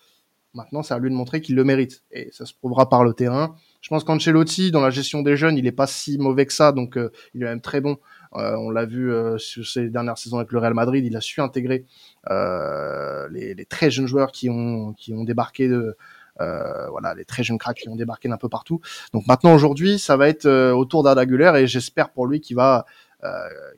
Maintenant, 0.52 0.82
c'est 0.82 0.94
à 0.94 0.98
lui 0.98 1.10
de 1.10 1.14
montrer 1.14 1.40
qu'il 1.40 1.54
le 1.54 1.62
mérite 1.62 2.02
et 2.10 2.28
ça 2.32 2.44
se 2.44 2.52
prouvera 2.54 2.88
par 2.88 3.04
le 3.04 3.14
terrain. 3.14 3.54
Je 3.80 3.88
pense 3.88 4.02
qu'Ancelotti, 4.02 4.72
dans 4.72 4.80
la 4.80 4.90
gestion 4.90 5.22
des 5.22 5.36
jeunes, 5.36 5.56
il 5.56 5.66
est 5.66 5.72
pas 5.72 5.86
si 5.86 6.18
mauvais 6.18 6.44
que 6.44 6.52
ça, 6.52 6.72
donc 6.72 6.96
euh, 6.96 7.12
il 7.34 7.42
est 7.42 7.46
même 7.46 7.60
très 7.60 7.80
bon. 7.80 7.98
Euh, 8.34 8.56
on 8.56 8.70
l'a 8.70 8.84
vu 8.84 9.12
euh, 9.12 9.38
sur 9.38 9.64
ces 9.64 9.88
dernières 9.90 10.18
saisons 10.18 10.38
avec 10.38 10.50
le 10.50 10.58
Real 10.58 10.74
Madrid, 10.74 11.04
il 11.04 11.16
a 11.16 11.20
su 11.20 11.40
intégrer 11.40 11.86
les, 12.28 13.54
les, 13.54 13.64
très 13.64 13.92
jeunes 13.92 14.06
joueurs 14.06 14.32
qui 14.32 14.50
ont 14.50 14.92
qui 14.94 15.14
ont 15.14 15.24
débarqué 15.24 15.68
de 15.68 15.96
voilà 16.38 17.14
les 17.14 17.24
très 17.24 17.42
jeunes 17.42 17.58
cracks 17.58 17.76
qui 17.76 17.88
ont 17.88 17.96
débarqué 17.96 18.28
d'un 18.28 18.36
peu 18.36 18.48
partout. 18.48 18.80
Donc 19.12 19.26
maintenant 19.28 19.54
aujourd'hui, 19.54 19.98
ça 19.98 20.16
va 20.16 20.28
être 20.28 20.48
autour 20.72 21.04
d'Arda 21.04 21.24
et 21.58 21.66
j'espère 21.66 22.10
pour 22.10 22.26
lui 22.26 22.40
qu'il 22.40 22.56
va 22.56 22.86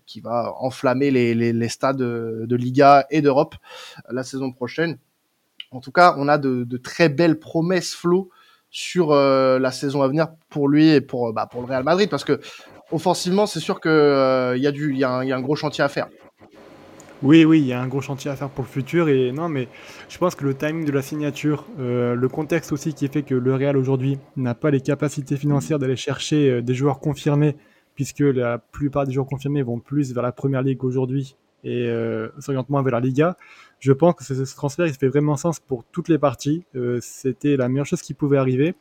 qui 0.07 0.21
va 0.21 0.55
enflammer 0.59 1.11
les, 1.11 1.69
stades 1.69 1.99
de 1.99 2.57
Liga 2.57 3.07
et 3.11 3.21
d'Europe 3.23 3.55
la 4.11 4.23
saison 4.23 4.53
prochaine. 4.53 4.99
En 5.71 5.81
tout 5.81 5.93
cas, 5.93 6.15
on 6.19 6.29
a 6.29 6.39
de, 6.39 6.77
très 6.77 7.09
belles 7.09 7.39
promesses, 7.39 7.95
Flo, 7.95 8.31
sur 8.71 9.15
la 9.15 9.71
saison 9.73 10.03
à 10.03 10.09
venir 10.09 10.29
pour 10.49 10.69
lui 10.69 10.91
et 10.91 11.01
pour, 11.01 11.33
bah, 11.33 11.47
pour 11.51 11.63
le 11.63 11.67
Real 11.67 11.85
Madrid, 11.85 12.09
parce 12.11 12.25
que 12.25 12.41
offensivement, 12.91 13.47
c'est 13.47 13.61
sûr 13.61 13.81
qu'il 13.81 13.91
il 13.91 14.63
y, 14.63 14.69
y, 14.69 14.99
y 14.99 15.05
a 15.05 15.11
un 15.11 15.41
gros 15.41 15.57
chantier 15.57 15.83
à 15.85 15.89
faire. 15.89 16.09
Oui, 17.23 17.45
oui, 17.45 17.61
il 17.61 17.67
y 17.67 17.73
a 17.73 17.81
un 17.81 17.87
gros 17.87 18.01
chantier 18.01 18.33
à 18.33 18.37
faire 18.37 18.49
pour 18.49 18.65
le 18.65 18.69
futur. 18.69 19.09
Et 19.09 19.31
non, 19.31 19.49
mais 19.49 19.69
je 20.09 20.19
pense 20.19 20.35
que 20.35 20.45
le 20.45 20.55
timing 20.55 20.85
de 20.85 20.91
la 20.91 21.03
signature, 21.03 21.67
euh, 21.79 22.17
le 22.17 22.29
contexte 22.29 22.73
aussi 22.73 22.95
qui 22.95 23.07
fait 23.07 23.23
que 23.23 23.37
le 23.37 23.55
Real 23.55 23.77
aujourd'hui 23.77 24.19
n'a 24.37 24.57
pas 24.57 24.73
les 24.73 24.81
capacités 24.81 25.37
financières 25.37 25.79
d'aller 25.79 25.95
chercher 25.95 26.51
euh, 26.51 26.63
des 26.63 26.75
joueurs 26.75 26.99
confirmés, 26.99 27.57
puisque 28.03 28.19
la 28.19 28.59
plupart 28.59 29.07
des 29.07 29.13
joueurs 29.13 29.29
confirmés 29.29 29.63
vont 29.63 29.79
plus 29.79 30.13
vers 30.13 30.25
la 30.25 30.33
première 30.33 30.63
ligue 30.63 30.83
aujourd'hui 30.83 31.37
et 31.63 31.87
euh, 31.87 32.29
moins 32.69 32.83
vers 32.83 32.95
la 32.95 32.99
Liga. 32.99 33.37
Je 33.79 33.93
pense 33.93 34.15
que 34.15 34.25
ce, 34.25 34.57
transfert, 34.57 34.89
il 34.89 34.95
fait 34.95 35.07
vraiment 35.07 35.37
sens 35.37 35.61
pour 35.61 35.85
toutes 35.85 36.09
les 36.09 36.19
parties. 36.19 36.65
Euh, 36.75 36.99
C'était 37.01 37.57
la 37.57 37.69
meilleure 37.69 37.87
chose 37.87 38.03
qui 38.03 38.13
pouvait 38.13 38.39
arriver. 38.39 38.75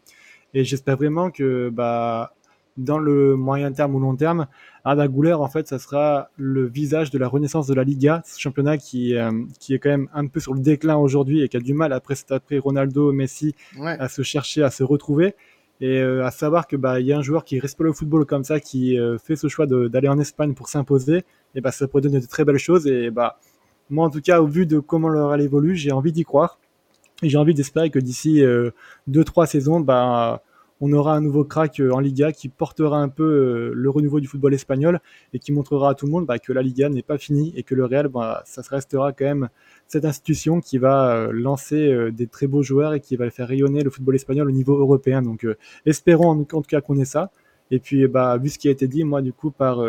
Et 0.56 0.64
j'espère 0.64 0.98
vraiment 0.98 1.30
que 1.30 1.70
bah, 1.70 2.34
dans 2.78 2.98
le 2.98 3.36
moyen 3.36 3.72
terme 3.72 3.94
ou 3.94 4.00
long 4.00 4.16
terme, 4.16 4.48
Arda 4.84 5.08
Güler, 5.08 5.34
en 5.34 5.48
fait, 5.48 5.68
ça 5.68 5.78
sera 5.78 6.30
le 6.36 6.66
visage 6.66 7.12
de 7.12 7.20
la 7.20 7.28
renaissance 7.28 7.68
de 7.68 7.76
la 7.76 7.84
Liga, 7.84 8.24
ce 8.26 8.40
championnat 8.40 8.80
qui, 8.80 9.16
euh, 9.16 9.30
qui 9.60 9.76
est 9.76 9.80
quand 9.80 9.90
même 9.92 10.10
un 10.16 10.26
peu 10.26 10.40
sur 10.40 10.56
le 10.56 10.62
déclin 10.62 10.98
aujourd'hui 10.98 11.44
et 11.44 11.48
qui 11.48 11.58
a 11.58 11.60
du 11.60 11.76
mal 11.76 11.94
après 11.94 12.16
après 12.32 12.58
Ronaldo, 12.58 13.12
Messi, 13.12 13.54
à 13.80 14.10
se 14.10 14.24
chercher, 14.24 14.64
à 14.64 14.72
se 14.72 14.84
retrouver. 14.84 15.36
Et 15.82 16.00
euh, 16.00 16.24
à 16.26 16.32
savoir 16.32 16.68
que 16.68 16.76
bah 16.76 17.00
il 17.00 17.08
y 17.08 17.14
a 17.14 17.18
un 17.18 17.24
joueur 17.24 17.44
qui 17.44 17.60
respecte 17.60 17.88
le 17.88 17.94
football 17.94 18.26
comme 18.26 18.44
ça, 18.44 18.60
qui 18.60 19.00
euh, 19.00 19.18
fait 19.18 19.36
ce 19.36 19.48
choix 19.48 19.66
d'aller 19.66 20.08
en 20.08 20.20
Espagne 20.20 20.54
pour 20.54 20.70
s'imposer, 20.70 21.24
et 21.56 21.62
bah 21.62 21.72
ça 21.72 21.88
pourrait 21.88 22.04
donner 22.04 22.20
de 22.20 22.28
très 22.28 22.46
belles 22.46 22.60
choses. 22.60 22.88
Et 22.88 23.10
bah 23.10 23.40
moi 23.90 24.06
en 24.06 24.10
tout 24.10 24.22
cas, 24.22 24.42
au 24.42 24.48
vu 24.48 24.66
de 24.66 24.80
comment 24.80 25.10
leur 25.10 25.36
évolue, 25.40 25.76
j'ai 25.76 25.92
envie 25.92 26.12
d'y 26.12 26.24
croire. 26.24 26.60
Et 27.24 27.30
j'ai 27.30 27.38
envie 27.38 27.54
d'espérer 27.54 27.90
que 27.90 28.00
d'ici 28.00 28.44
deux 29.08 29.24
trois 29.24 29.46
saisons, 29.46 29.80
bah 29.80 30.42
on 30.82 30.92
aura 30.94 31.14
un 31.14 31.22
nouveau 31.22 31.46
crack 31.46 31.80
euh, 31.80 31.92
en 31.92 32.00
Liga 32.00 32.32
qui 32.32 32.50
portera 32.50 32.98
un 32.98 33.08
peu 33.08 33.24
euh, 33.24 33.72
le 33.74 33.90
renouveau 33.90 34.20
du 34.20 34.28
football 34.28 34.54
espagnol 34.54 35.00
et 35.32 35.40
qui 35.40 35.52
montrera 35.52 35.92
à 35.92 35.96
tout 35.96 36.08
le 36.08 36.12
monde 36.12 36.26
bah, 36.26 36.40
que 36.40 36.52
la 36.52 36.64
Liga 36.64 36.90
n'est 36.90 37.04
pas 37.04 37.20
finie 37.20 37.54
et 37.56 37.64
que 37.64 37.76
le 37.76 37.86
Real, 37.86 38.08
bah, 38.08 38.42
ça 38.46 38.64
restera 38.68 39.14
quand 39.14 39.26
même 39.26 39.50
cette 39.88 40.06
institution 40.06 40.60
qui 40.60 40.80
va 40.80 41.16
euh, 41.16 41.32
lancer 41.32 42.12
des 42.12 42.28
très 42.28 42.48
beaux 42.48 42.64
joueurs 42.64 42.96
et 42.96 43.00
qui 43.00 43.16
va 43.16 43.30
faire 43.30 43.48
rayonner 43.48 43.84
le 43.84 43.92
football 43.92 44.16
espagnol 44.16 44.48
au 44.48 44.52
niveau 44.52 44.78
européen. 44.78 45.22
Donc 45.22 45.46
espérons 45.86 46.30
en, 46.32 46.44
tout 46.44 46.62
cas 46.62 46.82
qu'on 46.82 46.98
ait 46.98 47.06
ça. 47.06 47.32
Et 47.70 47.80
puis, 47.80 48.08
bah, 48.08 48.38
vu 48.38 48.50
ce 48.50 48.58
qui 48.58 48.68
a 48.68 48.72
été 48.72 48.88
dit, 48.88 49.04
moi, 49.04 49.22
du 49.22 49.32
coup, 49.32 49.52
par 49.52 49.80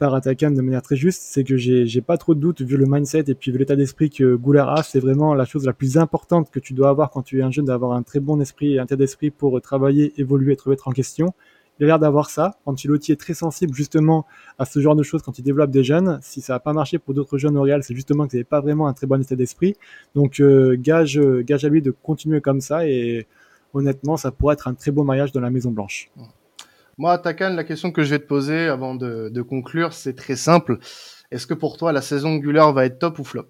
par 0.00 0.14
attaquant 0.14 0.50
de 0.50 0.62
manière 0.62 0.80
très 0.80 0.96
juste, 0.96 1.20
c'est 1.22 1.44
que 1.44 1.58
j'ai 1.58 2.00
pas 2.00 2.16
trop 2.16 2.34
de 2.34 2.40
doutes 2.40 2.62
vu 2.62 2.78
le 2.78 2.86
mindset 2.86 3.24
et 3.28 3.34
puis 3.34 3.52
vu 3.52 3.58
l'état 3.58 3.76
d'esprit 3.76 4.08
que 4.08 4.34
Goulart 4.34 4.70
a, 4.70 4.82
c'est 4.82 4.98
vraiment 4.98 5.34
la 5.34 5.44
chose 5.44 5.66
la 5.66 5.74
plus 5.74 5.98
importante 5.98 6.50
que 6.50 6.58
tu 6.58 6.72
dois 6.72 6.88
avoir 6.88 7.10
quand 7.10 7.20
tu 7.20 7.38
es 7.38 7.42
un 7.42 7.50
jeune, 7.50 7.66
d'avoir 7.66 7.92
un 7.92 8.02
très 8.02 8.18
bon 8.18 8.40
esprit 8.40 8.74
et 8.74 8.78
un 8.78 8.84
état 8.84 8.96
d'esprit 8.96 9.30
pour 9.30 9.60
travailler, 9.60 10.18
évoluer, 10.18 10.56
te 10.56 10.62
remettre 10.62 10.88
en 10.88 10.92
question. 10.92 11.34
Il 11.78 11.84
a 11.84 11.86
l'air 11.86 11.98
d'avoir 11.98 12.30
ça. 12.30 12.56
Antilotti 12.64 13.12
est 13.12 13.20
très 13.20 13.34
sensible 13.34 13.74
justement 13.74 14.24
à 14.58 14.64
ce 14.64 14.80
genre 14.80 14.96
de 14.96 15.02
choses 15.02 15.20
quand 15.20 15.38
il 15.38 15.42
développe 15.42 15.70
des 15.70 15.84
jeunes. 15.84 16.18
Si 16.22 16.40
ça 16.40 16.54
n'a 16.54 16.60
pas 16.60 16.72
marché 16.72 16.98
pour 16.98 17.12
d'autres 17.12 17.36
jeunes 17.36 17.58
au 17.58 17.62
Real, 17.62 17.82
c'est 17.82 17.94
justement 17.94 18.26
que 18.26 18.34
n'avez 18.34 18.44
pas 18.44 18.62
vraiment 18.62 18.88
un 18.88 18.94
très 18.94 19.06
bon 19.06 19.20
état 19.20 19.36
d'esprit. 19.36 19.76
Donc 20.14 20.40
euh, 20.40 20.76
gage, 20.78 21.20
gage 21.20 21.66
à 21.66 21.68
lui 21.68 21.82
de 21.82 21.90
continuer 21.90 22.40
comme 22.40 22.62
ça 22.62 22.88
et 22.88 23.26
honnêtement, 23.74 24.16
ça 24.16 24.30
pourrait 24.30 24.54
être 24.54 24.66
un 24.66 24.72
très 24.74 24.92
beau 24.92 25.04
mariage 25.04 25.30
dans 25.30 25.40
la 25.40 25.50
Maison 25.50 25.70
Blanche. 25.70 26.10
Moi, 27.00 27.16
Takan, 27.16 27.54
la 27.54 27.64
question 27.64 27.92
que 27.92 28.02
je 28.02 28.10
vais 28.10 28.18
te 28.18 28.26
poser 28.26 28.66
avant 28.66 28.94
de, 28.94 29.40
conclure, 29.40 29.94
c'est 29.94 30.12
très 30.12 30.36
simple. 30.36 30.76
Est-ce 31.30 31.46
que 31.46 31.54
pour 31.54 31.78
toi, 31.78 31.92
la 31.92 32.02
saison 32.02 32.36
Guller 32.36 32.66
va 32.74 32.84
être 32.84 32.98
top 32.98 33.18
ou 33.18 33.24
flop? 33.24 33.48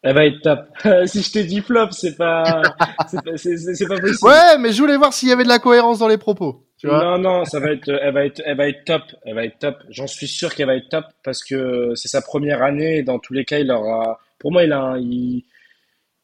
Elle 0.00 0.14
va 0.14 0.24
être 0.24 0.40
top. 0.40 0.60
si 1.06 1.20
je 1.20 1.30
te 1.30 1.38
dis 1.40 1.60
flop, 1.60 1.90
c'est 1.90 2.16
pas, 2.16 2.62
c'est 3.08 3.86
pas, 3.86 3.98
possible. 4.00 4.16
Ouais, 4.22 4.56
mais 4.58 4.72
je 4.72 4.80
voulais 4.80 4.96
voir 4.96 5.12
s'il 5.12 5.28
y 5.28 5.32
avait 5.32 5.44
de 5.44 5.50
la 5.50 5.58
cohérence 5.58 5.98
dans 5.98 6.08
les 6.08 6.16
propos. 6.16 6.64
non, 6.82 7.18
non, 7.18 7.44
ça 7.44 7.60
va 7.60 7.72
être, 7.72 7.90
elle 7.90 8.14
va 8.14 8.24
être, 8.24 8.40
elle 8.46 8.56
va 8.56 8.68
être 8.68 8.86
top. 8.86 9.02
Elle 9.26 9.34
va 9.34 9.44
être 9.44 9.58
top. 9.58 9.76
J'en 9.90 10.06
suis 10.06 10.28
sûr 10.28 10.54
qu'elle 10.54 10.68
va 10.68 10.76
être 10.76 10.88
top 10.88 11.04
parce 11.22 11.44
que 11.44 11.92
c'est 11.94 12.08
sa 12.08 12.22
première 12.22 12.62
année. 12.62 12.96
Et 12.96 13.02
dans 13.02 13.18
tous 13.18 13.34
les 13.34 13.44
cas, 13.44 13.58
il 13.58 13.70
aura, 13.70 14.18
pour 14.38 14.50
moi, 14.50 14.64
il 14.64 14.72
a, 14.72 14.96
il, 14.98 15.44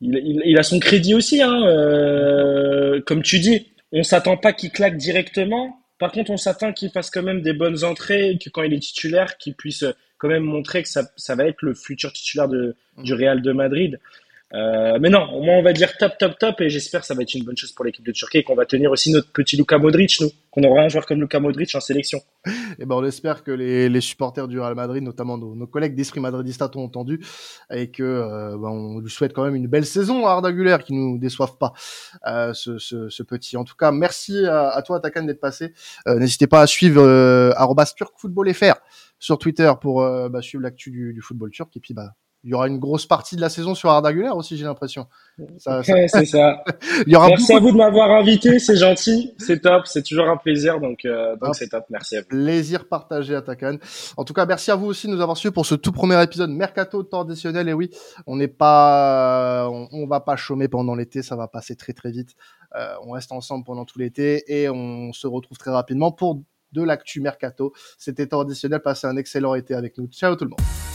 il, 0.00 0.58
a 0.58 0.62
son 0.62 0.80
crédit 0.80 1.14
aussi, 1.14 1.42
hein, 1.42 1.62
euh, 1.66 3.02
comme 3.04 3.22
tu 3.22 3.38
dis 3.38 3.66
on 3.92 4.02
s'attend 4.02 4.36
pas 4.36 4.52
qu'il 4.52 4.70
claque 4.70 4.96
directement. 4.96 5.82
Par 5.98 6.12
contre, 6.12 6.30
on 6.30 6.36
s'attend 6.36 6.72
qu'il 6.72 6.90
fasse 6.90 7.10
quand 7.10 7.22
même 7.22 7.42
des 7.42 7.52
bonnes 7.52 7.84
entrées, 7.84 8.38
que 8.42 8.50
quand 8.50 8.62
il 8.62 8.72
est 8.72 8.80
titulaire, 8.80 9.36
qu'il 9.38 9.54
puisse 9.54 9.84
quand 10.18 10.28
même 10.28 10.44
montrer 10.44 10.82
que 10.82 10.88
ça, 10.88 11.10
ça 11.16 11.34
va 11.34 11.46
être 11.46 11.62
le 11.62 11.74
futur 11.74 12.12
titulaire 12.12 12.48
de, 12.48 12.76
du 12.98 13.14
Real 13.14 13.42
de 13.42 13.52
Madrid. 13.52 14.00
Euh, 14.54 14.98
mais 15.00 15.10
non, 15.10 15.30
au 15.34 15.42
moins 15.42 15.58
on 15.58 15.62
va 15.62 15.72
dire 15.74 15.96
top, 15.98 16.12
top, 16.18 16.38
top, 16.38 16.60
et 16.62 16.70
j'espère 16.70 17.02
que 17.02 17.06
ça 17.06 17.14
va 17.14 17.22
être 17.22 17.34
une 17.34 17.44
bonne 17.44 17.56
chose 17.56 17.72
pour 17.72 17.84
l'équipe 17.84 18.04
de 18.04 18.12
Turquie 18.12 18.38
et 18.38 18.42
qu'on 18.42 18.54
va 18.54 18.64
tenir 18.64 18.90
aussi 18.90 19.12
notre 19.12 19.30
petit 19.30 19.56
Luka 19.58 19.76
Modric, 19.76 20.20
nous, 20.22 20.30
qu'on 20.50 20.62
aura 20.62 20.82
un 20.82 20.88
joueur 20.88 21.04
comme 21.04 21.20
Luka 21.20 21.38
Modric 21.38 21.74
en 21.74 21.80
sélection. 21.80 22.18
Et 22.46 22.50
eh 22.80 22.86
ben 22.86 22.94
on 22.94 23.04
espère 23.04 23.44
que 23.44 23.50
les, 23.50 23.90
les 23.90 24.00
supporters 24.00 24.48
du 24.48 24.58
Real 24.58 24.74
Madrid, 24.74 25.02
notamment 25.02 25.36
nos, 25.36 25.66
collègues 25.66 25.94
d'Esprit 25.94 26.20
Madridista, 26.20 26.68
t'ont 26.68 26.82
entendu 26.82 27.20
et 27.70 27.90
que 27.90 28.02
euh, 28.02 28.56
ben, 28.56 28.68
on 28.68 29.00
lui 29.00 29.10
souhaite 29.10 29.34
quand 29.34 29.44
même 29.44 29.54
une 29.54 29.66
belle 29.66 29.84
saison 29.84 30.26
à 30.26 30.30
Arda 30.30 30.50
Güler, 30.50 30.78
qui 30.84 30.94
nous 30.94 31.18
déçoive 31.18 31.58
pas 31.58 31.74
euh, 32.26 32.54
ce, 32.54 32.78
ce, 32.78 33.10
ce, 33.10 33.22
petit. 33.22 33.58
En 33.58 33.64
tout 33.64 33.76
cas, 33.76 33.92
merci 33.92 34.46
à, 34.46 34.70
à 34.70 34.80
toi, 34.80 34.98
Takan, 35.00 35.24
d'être 35.24 35.40
passé. 35.40 35.74
Euh, 36.06 36.18
n'hésitez 36.18 36.46
pas 36.46 36.62
à 36.62 36.66
suivre 36.66 37.02
euh, 37.02 37.52
@turcfootballfr 37.96 38.76
sur 39.18 39.38
Twitter 39.38 39.70
pour 39.80 40.02
euh, 40.02 40.28
bah, 40.28 40.42
suivre 40.42 40.62
l'actu 40.62 40.90
du, 40.90 41.12
du, 41.12 41.20
football 41.20 41.50
turc 41.50 41.76
et 41.76 41.80
puis 41.80 41.94
bah 41.94 42.14
il 42.44 42.50
y 42.50 42.54
aura 42.54 42.68
une 42.68 42.78
grosse 42.78 43.04
partie 43.04 43.34
de 43.34 43.40
la 43.40 43.48
saison 43.48 43.74
sur 43.74 43.90
Arda 43.90 44.10
aussi, 44.34 44.56
j'ai 44.56 44.64
l'impression. 44.64 45.06
Ça, 45.58 45.82
c'est 45.82 46.24
ça. 46.24 46.62
il 47.06 47.12
y 47.12 47.16
aura 47.16 47.28
Merci 47.28 47.52
à 47.52 47.58
vous 47.58 47.72
de 47.72 47.76
m'avoir 47.76 48.10
invité, 48.12 48.58
c'est 48.58 48.76
gentil, 48.76 49.34
c'est 49.38 49.60
top, 49.60 49.86
c'est 49.86 50.02
toujours 50.02 50.28
un 50.28 50.36
plaisir, 50.36 50.80
donc 50.80 51.04
euh, 51.04 51.36
donc 51.36 51.56
c'est 51.56 51.68
top. 51.68 51.84
Merci 51.90 52.16
à 52.16 52.20
vous. 52.20 52.28
Plaisir 52.28 52.88
partagé 52.88 53.34
à 53.34 53.42
Takan. 53.42 53.78
En 54.16 54.24
tout 54.24 54.34
cas, 54.34 54.46
merci 54.46 54.70
à 54.70 54.76
vous 54.76 54.86
aussi 54.86 55.08
de 55.08 55.12
nous 55.12 55.20
avoir 55.20 55.36
suivis 55.36 55.52
pour 55.52 55.66
ce 55.66 55.74
tout 55.74 55.92
premier 55.92 56.22
épisode 56.22 56.50
mercato 56.50 57.02
traditionnel. 57.02 57.68
Et 57.68 57.72
oui, 57.72 57.90
on 58.26 58.36
n'est 58.36 58.48
pas, 58.48 59.68
on, 59.70 60.06
va 60.06 60.20
pas 60.20 60.36
chômer 60.36 60.68
pendant 60.68 60.94
l'été, 60.94 61.22
ça 61.22 61.34
va 61.34 61.48
passer 61.48 61.74
très 61.74 61.92
très 61.92 62.10
vite. 62.10 62.34
Euh, 62.76 62.94
on 63.04 63.12
reste 63.12 63.32
ensemble 63.32 63.64
pendant 63.64 63.84
tout 63.84 63.98
l'été 63.98 64.44
et 64.46 64.68
on 64.68 65.12
se 65.12 65.26
retrouve 65.26 65.58
très 65.58 65.70
rapidement 65.70 66.12
pour 66.12 66.40
de 66.72 66.82
l'actu 66.82 67.20
mercato. 67.20 67.72
C'était 67.96 68.26
traditionnel. 68.26 68.80
Passez 68.80 69.06
un 69.06 69.16
excellent 69.16 69.54
été 69.54 69.74
avec 69.74 69.98
nous. 69.98 70.06
Ciao 70.06 70.36
tout 70.36 70.44
le 70.44 70.50
monde. 70.50 70.87